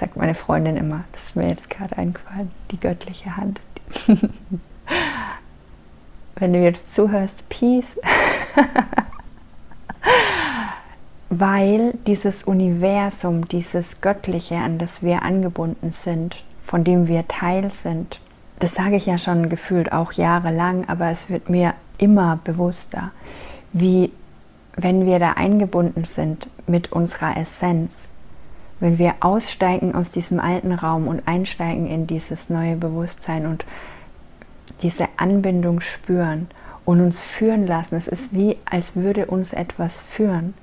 sagt 0.02 0.18
meine 0.18 0.36
Freundin 0.36 0.76
immer. 0.78 1.04
Das 1.12 1.26
ist 1.26 1.36
mir 1.36 1.48
jetzt 1.48 1.70
gerade 1.70 1.98
eingefallen. 1.98 2.52
Die 2.72 2.80
göttliche 2.80 3.38
Hand. 3.38 3.60
Wenn 6.36 6.54
du 6.54 6.60
jetzt 6.60 6.94
zuhörst, 6.96 7.48
Peace. 7.50 7.86
Weil 11.30 11.94
dieses 12.08 12.44
Universum, 12.44 13.48
dieses 13.48 14.02
Göttliche, 14.02 14.56
an 14.56 14.80
das 14.80 15.04
wir 15.04 15.22
angebunden 15.22 15.94
sind, 16.04 16.44
von 16.66 16.84
dem 16.84 17.08
wir 17.08 17.28
Teil 17.28 17.72
sind, 17.72 18.20
das 18.60 18.74
sage 18.74 18.96
ich 18.96 19.06
ja 19.06 19.18
schon 19.18 19.50
gefühlt 19.50 19.92
auch 19.92 20.14
jahrelang, 20.14 20.90
aber 20.90 21.10
es 21.10 21.30
wird 21.30 21.50
mir 21.50 21.74
immer 22.02 22.40
bewusster, 22.44 23.12
wie 23.72 24.12
wenn 24.76 25.06
wir 25.06 25.20
da 25.20 25.34
eingebunden 25.34 26.06
sind 26.06 26.48
mit 26.68 26.92
unserer 26.92 27.38
Essenz, 27.38 28.00
wenn 28.80 28.98
wir 28.98 29.16
aussteigen 29.20 29.94
aus 29.96 30.12
diesem 30.12 30.40
alten 30.40 30.74
Raum 30.74 31.08
und 31.08 31.28
einsteigen 31.28 31.88
in 31.88 32.08
dieses 32.08 32.50
neue 32.50 32.76
Bewusstsein 32.76 33.46
und 33.46 33.64
diese 34.82 35.08
Anbindung 35.18 35.82
spüren 35.82 36.48
und 36.86 37.02
uns 37.02 37.22
führen 37.22 37.68
lassen. 37.68 37.96
Es 37.96 38.08
ist 38.08 38.34
wie, 38.34 38.58
als 38.66 38.96
würde 38.96 39.28
uns 39.28 39.54
etwas 39.54 40.02
führen. 40.02 40.56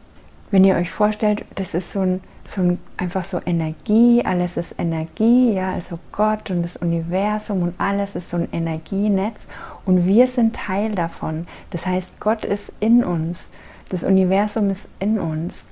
Wenn 0.50 0.64
ihr 0.64 0.74
euch 0.74 0.90
vorstellt, 0.90 1.44
das 1.54 1.74
ist 1.74 1.92
so 1.92 2.00
ein, 2.00 2.20
so 2.48 2.62
ein, 2.62 2.78
einfach 2.96 3.24
so 3.24 3.40
Energie, 3.44 4.24
alles 4.24 4.56
ist 4.56 4.74
Energie, 4.78 5.52
ja, 5.52 5.72
also 5.72 5.98
Gott 6.10 6.50
und 6.50 6.62
das 6.62 6.76
Universum 6.76 7.62
und 7.62 7.74
alles 7.78 8.16
ist 8.16 8.30
so 8.30 8.38
ein 8.38 8.48
Energienetz 8.50 9.46
und 9.88 10.04
wir 10.04 10.26
sind 10.26 10.54
Teil 10.54 10.94
davon. 10.94 11.46
Das 11.70 11.86
heißt, 11.86 12.20
Gott 12.20 12.44
ist 12.44 12.70
in 12.78 13.02
uns, 13.02 13.48
das 13.88 14.02
Universum 14.02 14.68
ist 14.68 14.86
in 15.00 15.18
uns 15.18 15.64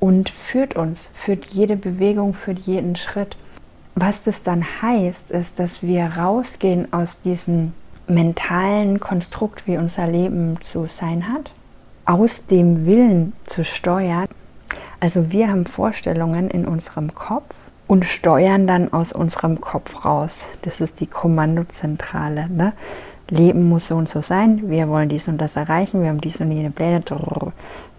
und 0.00 0.30
führt 0.30 0.74
uns, 0.74 1.12
führt 1.14 1.46
jede 1.46 1.76
Bewegung, 1.76 2.34
führt 2.34 2.58
jeden 2.58 2.96
Schritt. 2.96 3.36
Was 3.94 4.24
das 4.24 4.42
dann 4.42 4.64
heißt, 4.82 5.30
ist, 5.30 5.56
dass 5.60 5.84
wir 5.84 6.04
rausgehen 6.04 6.92
aus 6.92 7.22
diesem 7.22 7.72
mentalen 8.08 8.98
Konstrukt, 8.98 9.68
wie 9.68 9.78
unser 9.78 10.08
Leben 10.08 10.60
zu 10.60 10.86
sein 10.86 11.28
hat, 11.28 11.52
aus 12.06 12.46
dem 12.46 12.86
Willen 12.86 13.34
zu 13.46 13.64
steuern. 13.64 14.26
Also 14.98 15.30
wir 15.30 15.48
haben 15.48 15.64
Vorstellungen 15.64 16.50
in 16.50 16.66
unserem 16.66 17.14
Kopf 17.14 17.54
und 17.86 18.04
steuern 18.04 18.66
dann 18.66 18.92
aus 18.92 19.12
unserem 19.12 19.60
Kopf 19.60 20.04
raus. 20.04 20.46
Das 20.62 20.80
ist 20.80 20.98
die 20.98 21.06
Kommandozentrale. 21.06 22.48
Ne? 22.48 22.72
Leben 23.30 23.68
muss 23.68 23.88
so 23.88 23.96
und 23.96 24.08
so 24.08 24.20
sein, 24.22 24.68
wir 24.68 24.88
wollen 24.88 25.08
dies 25.08 25.28
und 25.28 25.38
das 25.38 25.56
erreichen, 25.56 26.02
wir 26.02 26.08
haben 26.08 26.20
dies 26.20 26.40
und 26.40 26.50
jene 26.52 26.70
Pläne. 26.70 27.02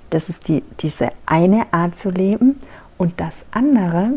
Das 0.10 0.30
ist 0.30 0.48
die, 0.48 0.64
diese 0.82 1.10
eine 1.26 1.72
Art 1.72 1.98
zu 1.98 2.10
leben. 2.10 2.60
Und 2.98 3.20
das 3.20 3.34
andere 3.52 4.12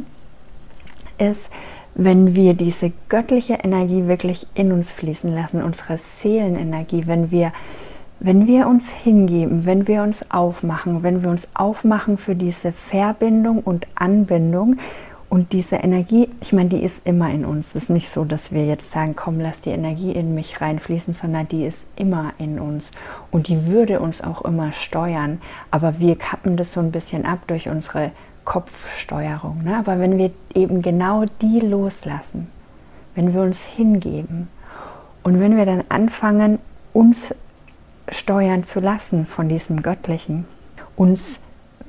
ist, 1.18 1.48
wenn 1.94 2.35
wir 2.35 2.55
diese 2.55 2.92
göttliche 3.09 3.55
Energie 3.55 4.07
wirklich 4.09 4.46
in 4.55 4.72
uns 4.72 4.90
fließen 4.90 5.33
lassen, 5.33 5.62
unsere 5.62 5.98
Seelenenergie, 5.98 7.07
wenn 7.07 7.31
wir, 7.31 7.53
wenn 8.18 8.46
wir 8.46 8.66
uns 8.66 8.90
hingeben, 8.90 9.64
wenn 9.64 9.87
wir 9.87 10.03
uns 10.03 10.31
aufmachen, 10.31 11.03
wenn 11.03 11.22
wir 11.22 11.31
uns 11.31 11.46
aufmachen 11.55 12.18
für 12.18 12.35
diese 12.35 12.72
Verbindung 12.72 13.61
und 13.61 13.87
Anbindung 13.94 14.77
und 15.35 15.53
diese 15.53 15.75
Energie, 15.75 16.29
ich 16.40 16.53
meine, 16.53 16.68
die 16.68 16.85
ist 16.85 17.05
immer 17.05 17.29
in 17.29 17.44
uns. 17.44 17.70
Es 17.70 17.83
ist 17.83 17.90
nicht 17.90 18.09
so, 18.09 18.25
dass 18.25 18.53
wir 18.53 18.66
jetzt 18.66 18.92
sagen, 18.92 19.16
komm, 19.16 19.40
lass 19.40 19.61
die 19.61 19.70
Energie 19.70 20.12
in 20.12 20.33
mich 20.33 20.61
reinfließen, 20.61 21.12
sondern 21.12 21.49
die 21.49 21.64
ist 21.66 21.85
immer 21.97 22.35
in 22.38 22.61
uns 22.61 22.92
und 23.33 23.49
die 23.49 23.66
würde 23.66 23.99
uns 23.99 24.23
auch 24.23 24.42
immer 24.42 24.70
steuern. 24.70 25.42
Aber 25.73 25.99
wir 25.99 26.14
kappen 26.14 26.57
das 26.57 26.73
so 26.73 26.79
ein 26.79 26.92
bisschen 26.92 27.27
ab 27.27 27.40
durch 27.49 27.68
unsere 27.68 28.12
Kopfsteuerung. 28.44 29.64
Ne? 29.64 29.77
Aber 29.77 29.99
wenn 29.99 30.18
wir 30.18 30.31
eben 30.55 30.83
genau 30.83 31.25
die 31.42 31.59
loslassen, 31.59 32.47
wenn 33.16 33.35
wir 33.35 33.42
uns 33.42 33.59
hingeben 33.59 34.47
und 35.25 35.40
wenn 35.40 35.57
wir 35.57 35.66
dann 35.66 35.83
anfangen, 35.88 36.61
uns 36.92 37.35
steuern 38.09 38.66
zu 38.66 38.79
lassen 38.79 39.27
von 39.27 39.49
diesem 39.49 39.83
Göttlichen, 39.83 40.44
uns 40.94 41.40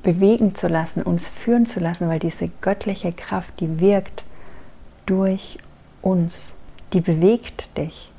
bewegen 0.06 0.54
zu 0.56 0.68
lassen, 0.68 1.02
uns 1.02 1.28
führen 1.28 1.66
zu 1.66 1.80
lassen, 1.80 2.08
weil 2.08 2.20
diese 2.20 2.48
göttliche 2.62 3.12
Kraft, 3.12 3.60
die 3.60 3.80
wirkt 3.82 4.24
durch 5.08 5.58
uns, 6.02 6.40
die 6.94 7.02
bewegt 7.02 7.76
dich, 7.76 8.12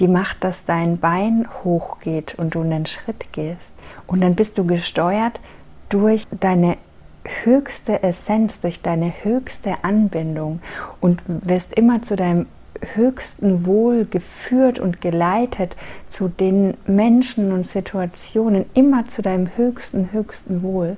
die 0.00 0.08
macht, 0.08 0.42
dass 0.42 0.64
dein 0.64 0.98
Bein 0.98 1.46
hochgeht 1.62 2.34
und 2.38 2.54
du 2.54 2.62
einen 2.62 2.86
Schritt 2.86 3.32
gehst. 3.32 3.60
Und 4.06 4.22
dann 4.22 4.34
bist 4.34 4.56
du 4.56 4.66
gesteuert 4.66 5.38
durch 5.90 6.26
deine 6.40 6.78
höchste 7.44 8.02
Essenz, 8.02 8.58
durch 8.60 8.80
deine 8.80 9.12
höchste 9.22 9.84
Anbindung 9.84 10.60
und 11.00 11.20
wirst 11.26 11.74
immer 11.74 12.02
zu 12.02 12.16
deinem 12.16 12.46
höchsten 12.94 13.66
Wohl 13.66 14.06
geführt 14.06 14.78
und 14.78 15.02
geleitet 15.02 15.76
zu 16.10 16.28
den 16.28 16.74
Menschen 16.86 17.52
und 17.52 17.66
Situationen, 17.66 18.64
immer 18.72 19.06
zu 19.08 19.20
deinem 19.20 19.50
höchsten, 19.56 20.12
höchsten 20.12 20.62
Wohl. 20.62 20.96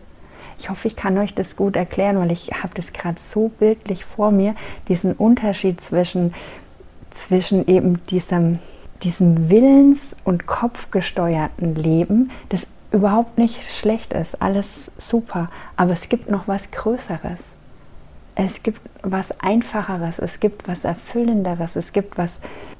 Ich 0.58 0.70
hoffe, 0.70 0.88
ich 0.88 0.96
kann 0.96 1.16
euch 1.18 1.34
das 1.34 1.56
gut 1.56 1.76
erklären, 1.76 2.18
weil 2.18 2.32
ich 2.32 2.50
habe 2.50 2.74
das 2.74 2.92
gerade 2.92 3.18
so 3.20 3.48
bildlich 3.48 4.04
vor 4.04 4.30
mir, 4.30 4.54
diesen 4.88 5.12
Unterschied 5.12 5.80
zwischen, 5.80 6.34
zwischen 7.10 7.66
eben 7.68 8.04
diesem, 8.06 8.58
diesem 9.02 9.48
Willens- 9.50 10.16
und 10.24 10.46
Kopfgesteuerten 10.46 11.76
Leben, 11.76 12.30
das 12.48 12.66
überhaupt 12.90 13.38
nicht 13.38 13.62
schlecht 13.70 14.12
ist, 14.12 14.40
alles 14.42 14.90
super, 14.98 15.50
aber 15.76 15.92
es 15.92 16.08
gibt 16.08 16.30
noch 16.30 16.48
was 16.48 16.70
Größeres. 16.70 17.40
Es 18.34 18.62
gibt 18.62 18.80
was 19.02 19.32
Einfacheres, 19.40 20.18
es 20.18 20.40
gibt 20.40 20.68
was 20.68 20.84
Erfüllenderes, 20.84 21.76
es 21.76 21.92
gibt 21.92 22.18
was 22.18 22.38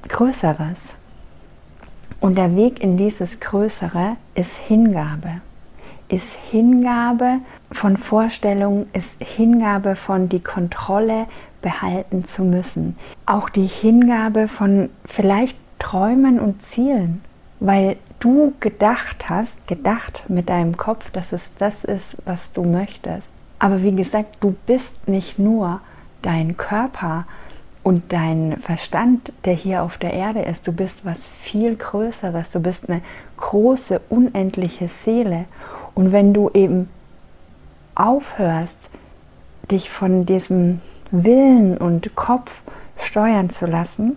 Größeres. 0.08 0.94
Und 2.20 2.36
der 2.36 2.54
Weg 2.56 2.80
in 2.80 2.96
dieses 2.96 3.38
Größere 3.40 4.16
ist 4.34 4.56
Hingabe. 4.66 5.40
Ist 6.08 6.32
Hingabe 6.50 7.40
von 7.70 7.96
Vorstellungen, 7.96 8.86
ist 8.92 9.16
Hingabe 9.22 9.96
von 9.96 10.28
die 10.28 10.40
Kontrolle 10.40 11.26
behalten 11.62 12.24
zu 12.24 12.44
müssen. 12.44 12.96
Auch 13.26 13.48
die 13.48 13.66
Hingabe 13.66 14.48
von 14.48 14.90
vielleicht 15.04 15.56
Träumen 15.78 16.40
und 16.40 16.62
Zielen. 16.62 17.22
Weil 17.60 17.96
du 18.20 18.52
gedacht 18.60 19.28
hast, 19.28 19.66
gedacht 19.66 20.24
mit 20.28 20.48
deinem 20.48 20.76
Kopf, 20.76 21.10
dass 21.10 21.32
es 21.32 21.42
das 21.58 21.84
ist, 21.84 22.16
was 22.24 22.52
du 22.52 22.64
möchtest. 22.64 23.32
Aber 23.58 23.82
wie 23.82 23.94
gesagt, 23.94 24.36
du 24.40 24.54
bist 24.66 25.08
nicht 25.08 25.38
nur 25.38 25.80
dein 26.22 26.56
Körper 26.56 27.26
und 27.82 28.12
dein 28.12 28.58
Verstand, 28.60 29.32
der 29.44 29.54
hier 29.54 29.82
auf 29.82 29.98
der 29.98 30.12
Erde 30.12 30.42
ist. 30.42 30.66
Du 30.66 30.72
bist 30.72 30.94
was 31.04 31.18
viel 31.42 31.74
Größeres. 31.74 32.50
Du 32.50 32.60
bist 32.60 32.88
eine 32.88 33.00
große, 33.36 34.00
unendliche 34.08 34.88
Seele. 34.88 35.46
Und 35.94 36.12
wenn 36.12 36.34
du 36.34 36.50
eben 36.54 36.88
aufhörst, 37.98 38.78
dich 39.70 39.90
von 39.90 40.24
diesem 40.24 40.80
Willen 41.10 41.76
und 41.76 42.14
Kopf 42.14 42.62
steuern 42.98 43.50
zu 43.50 43.66
lassen, 43.66 44.16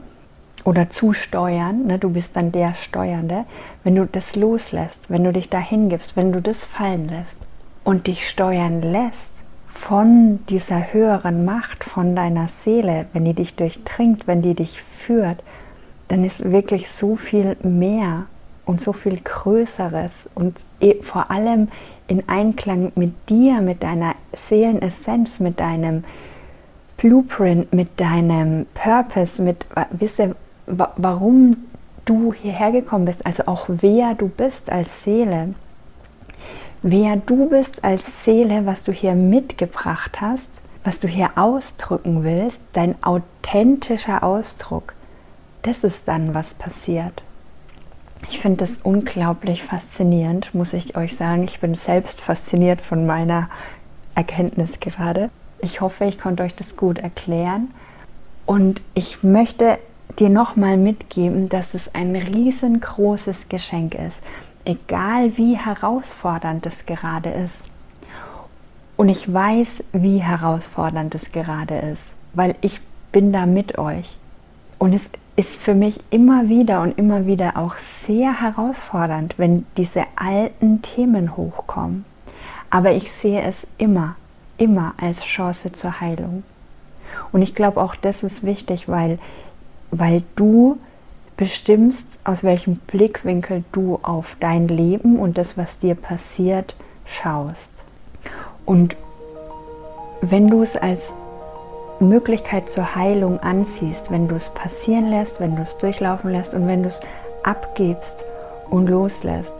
oder 0.63 0.89
zu 0.89 1.13
steuern, 1.13 1.87
ne, 1.87 1.97
du 1.97 2.09
bist 2.09 2.35
dann 2.35 2.51
der 2.51 2.75
Steuernde, 2.75 3.45
wenn 3.83 3.95
du 3.95 4.05
das 4.05 4.35
loslässt, 4.35 5.09
wenn 5.09 5.23
du 5.23 5.33
dich 5.33 5.49
da 5.49 5.59
hingibst, 5.59 6.15
wenn 6.15 6.31
du 6.31 6.41
das 6.41 6.63
fallen 6.63 7.07
lässt 7.07 7.35
und 7.83 8.07
dich 8.07 8.29
steuern 8.29 8.81
lässt 8.81 9.31
von 9.67 10.39
dieser 10.49 10.93
höheren 10.93 11.45
Macht, 11.45 11.83
von 11.83 12.15
deiner 12.15 12.47
Seele, 12.49 13.05
wenn 13.13 13.25
die 13.25 13.33
dich 13.33 13.55
durchdringt, 13.55 14.27
wenn 14.27 14.41
die 14.41 14.53
dich 14.53 14.81
führt, 14.81 15.41
dann 16.09 16.23
ist 16.23 16.51
wirklich 16.51 16.89
so 16.91 17.15
viel 17.15 17.55
mehr 17.63 18.25
und 18.65 18.81
so 18.81 18.93
viel 18.93 19.19
Größeres 19.19 20.11
und 20.35 20.57
e, 20.79 21.01
vor 21.01 21.31
allem 21.31 21.69
in 22.11 22.27
Einklang 22.27 22.91
mit 22.95 23.13
dir, 23.29 23.61
mit 23.61 23.83
deiner 23.83 24.15
Seelenessenz, 24.35 25.39
mit 25.39 25.61
deinem 25.61 26.03
Blueprint, 26.97 27.71
mit 27.71 27.97
deinem 28.01 28.65
Purpose, 28.73 29.41
mit, 29.41 29.65
wisst 29.91 30.19
ihr, 30.19 30.35
warum 30.67 31.55
du 32.03 32.33
hierher 32.33 32.73
gekommen 32.73 33.05
bist, 33.05 33.25
also 33.25 33.43
auch 33.47 33.65
wer 33.69 34.13
du 34.13 34.27
bist 34.27 34.69
als 34.69 35.05
Seele. 35.05 35.55
Wer 36.81 37.15
du 37.15 37.47
bist 37.47 37.81
als 37.81 38.25
Seele, 38.25 38.65
was 38.65 38.83
du 38.83 38.91
hier 38.91 39.15
mitgebracht 39.15 40.19
hast, 40.19 40.49
was 40.83 40.99
du 40.99 41.07
hier 41.07 41.29
ausdrücken 41.37 42.25
willst, 42.25 42.59
dein 42.73 43.01
authentischer 43.03 44.21
Ausdruck, 44.21 44.95
das 45.61 45.85
ist 45.85 46.09
dann, 46.09 46.33
was 46.33 46.53
passiert. 46.55 47.23
Ich 48.29 48.39
finde 48.39 48.57
das 48.57 48.77
unglaublich 48.83 49.63
faszinierend, 49.63 50.53
muss 50.53 50.73
ich 50.73 50.95
euch 50.95 51.15
sagen. 51.15 51.43
Ich 51.43 51.59
bin 51.59 51.75
selbst 51.75 52.21
fasziniert 52.21 52.81
von 52.81 53.05
meiner 53.05 53.49
Erkenntnis 54.15 54.79
gerade. 54.79 55.29
Ich 55.59 55.81
hoffe, 55.81 56.05
ich 56.05 56.19
konnte 56.19 56.43
euch 56.43 56.55
das 56.55 56.75
gut 56.77 56.97
erklären. 56.99 57.69
Und 58.45 58.81
ich 58.93 59.23
möchte 59.23 59.79
dir 60.19 60.29
nochmal 60.29 60.77
mitgeben, 60.77 61.49
dass 61.49 61.73
es 61.73 61.93
ein 61.95 62.15
riesengroßes 62.15 63.49
Geschenk 63.49 63.95
ist, 63.95 64.17
egal 64.65 65.37
wie 65.37 65.55
herausfordernd 65.57 66.65
es 66.65 66.85
gerade 66.85 67.29
ist. 67.29 67.61
Und 68.97 69.09
ich 69.09 69.31
weiß, 69.31 69.83
wie 69.93 70.19
herausfordernd 70.19 71.15
es 71.15 71.31
gerade 71.31 71.77
ist. 71.77 72.03
weil 72.33 72.55
ich 72.61 72.79
bin 73.11 73.33
da 73.33 73.45
mit 73.45 73.77
euch. 73.77 74.17
Und 74.77 74.93
es 74.93 75.09
ist 75.35 75.55
für 75.55 75.73
mich 75.73 75.99
immer 76.09 76.49
wieder 76.49 76.81
und 76.81 76.97
immer 76.97 77.25
wieder 77.25 77.57
auch 77.57 77.75
sehr 78.05 78.41
herausfordernd, 78.41 79.35
wenn 79.37 79.65
diese 79.77 80.03
alten 80.15 80.81
Themen 80.81 81.37
hochkommen. 81.37 82.05
Aber 82.69 82.91
ich 82.91 83.11
sehe 83.11 83.41
es 83.41 83.55
immer, 83.77 84.15
immer 84.57 84.93
als 84.97 85.23
Chance 85.23 85.71
zur 85.71 85.99
Heilung. 86.01 86.43
Und 87.31 87.41
ich 87.41 87.55
glaube 87.55 87.81
auch, 87.81 87.95
das 87.95 88.23
ist 88.23 88.43
wichtig, 88.43 88.87
weil, 88.87 89.19
weil 89.89 90.23
du 90.35 90.77
bestimmst, 91.37 92.05
aus 92.23 92.43
welchem 92.43 92.75
Blickwinkel 92.75 93.63
du 93.71 93.99
auf 94.03 94.35
dein 94.39 94.67
Leben 94.67 95.17
und 95.17 95.37
das, 95.37 95.57
was 95.57 95.79
dir 95.79 95.95
passiert, 95.95 96.75
schaust. 97.05 97.71
Und 98.65 98.95
wenn 100.21 100.49
du 100.49 100.61
es 100.61 100.75
als 100.75 101.11
Möglichkeit 102.03 102.69
zur 102.69 102.95
Heilung 102.95 103.39
anziehst, 103.39 104.11
wenn 104.11 104.27
du 104.27 104.35
es 104.35 104.49
passieren 104.49 105.09
lässt, 105.09 105.39
wenn 105.39 105.55
du 105.55 105.61
es 105.61 105.77
durchlaufen 105.77 106.31
lässt 106.31 106.53
und 106.53 106.67
wenn 106.67 106.83
du 106.83 106.89
es 106.89 106.99
abgibst 107.43 108.23
und 108.69 108.87
loslässt, 108.87 109.53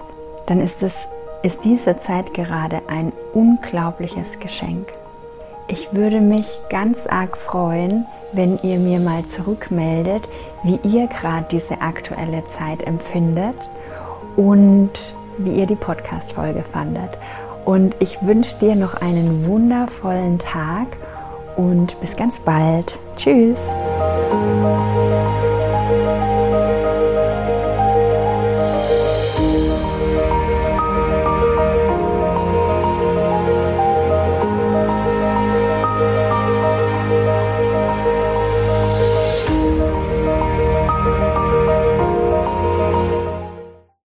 dann 0.47 0.59
ist, 0.59 0.83
es, 0.83 0.95
ist 1.43 1.63
diese 1.63 1.97
Zeit 1.97 2.33
gerade 2.33 2.81
ein 2.87 3.11
unglaubliches 3.33 4.39
Geschenk. 4.39 4.87
Ich 5.67 5.93
würde 5.93 6.19
mich 6.19 6.47
ganz 6.69 7.07
arg 7.07 7.37
freuen, 7.37 8.05
wenn 8.33 8.59
ihr 8.61 8.77
mir 8.77 8.99
mal 8.99 9.25
zurückmeldet, 9.25 10.27
wie 10.63 10.79
ihr 10.83 11.07
gerade 11.07 11.45
diese 11.49 11.81
aktuelle 11.81 12.45
Zeit 12.47 12.81
empfindet 12.83 13.55
und 14.35 14.91
wie 15.37 15.51
ihr 15.59 15.65
die 15.65 15.75
Podcast-Folge 15.75 16.63
fandet. 16.71 17.17
Und 17.65 17.95
ich 17.99 18.21
wünsche 18.21 18.57
dir 18.59 18.75
noch 18.75 18.95
einen 18.95 19.47
wundervollen 19.47 20.39
Tag 20.39 20.87
und 21.55 21.99
bis 22.01 22.15
ganz 22.15 22.39
bald. 22.39 22.97
Tschüss. 23.17 23.59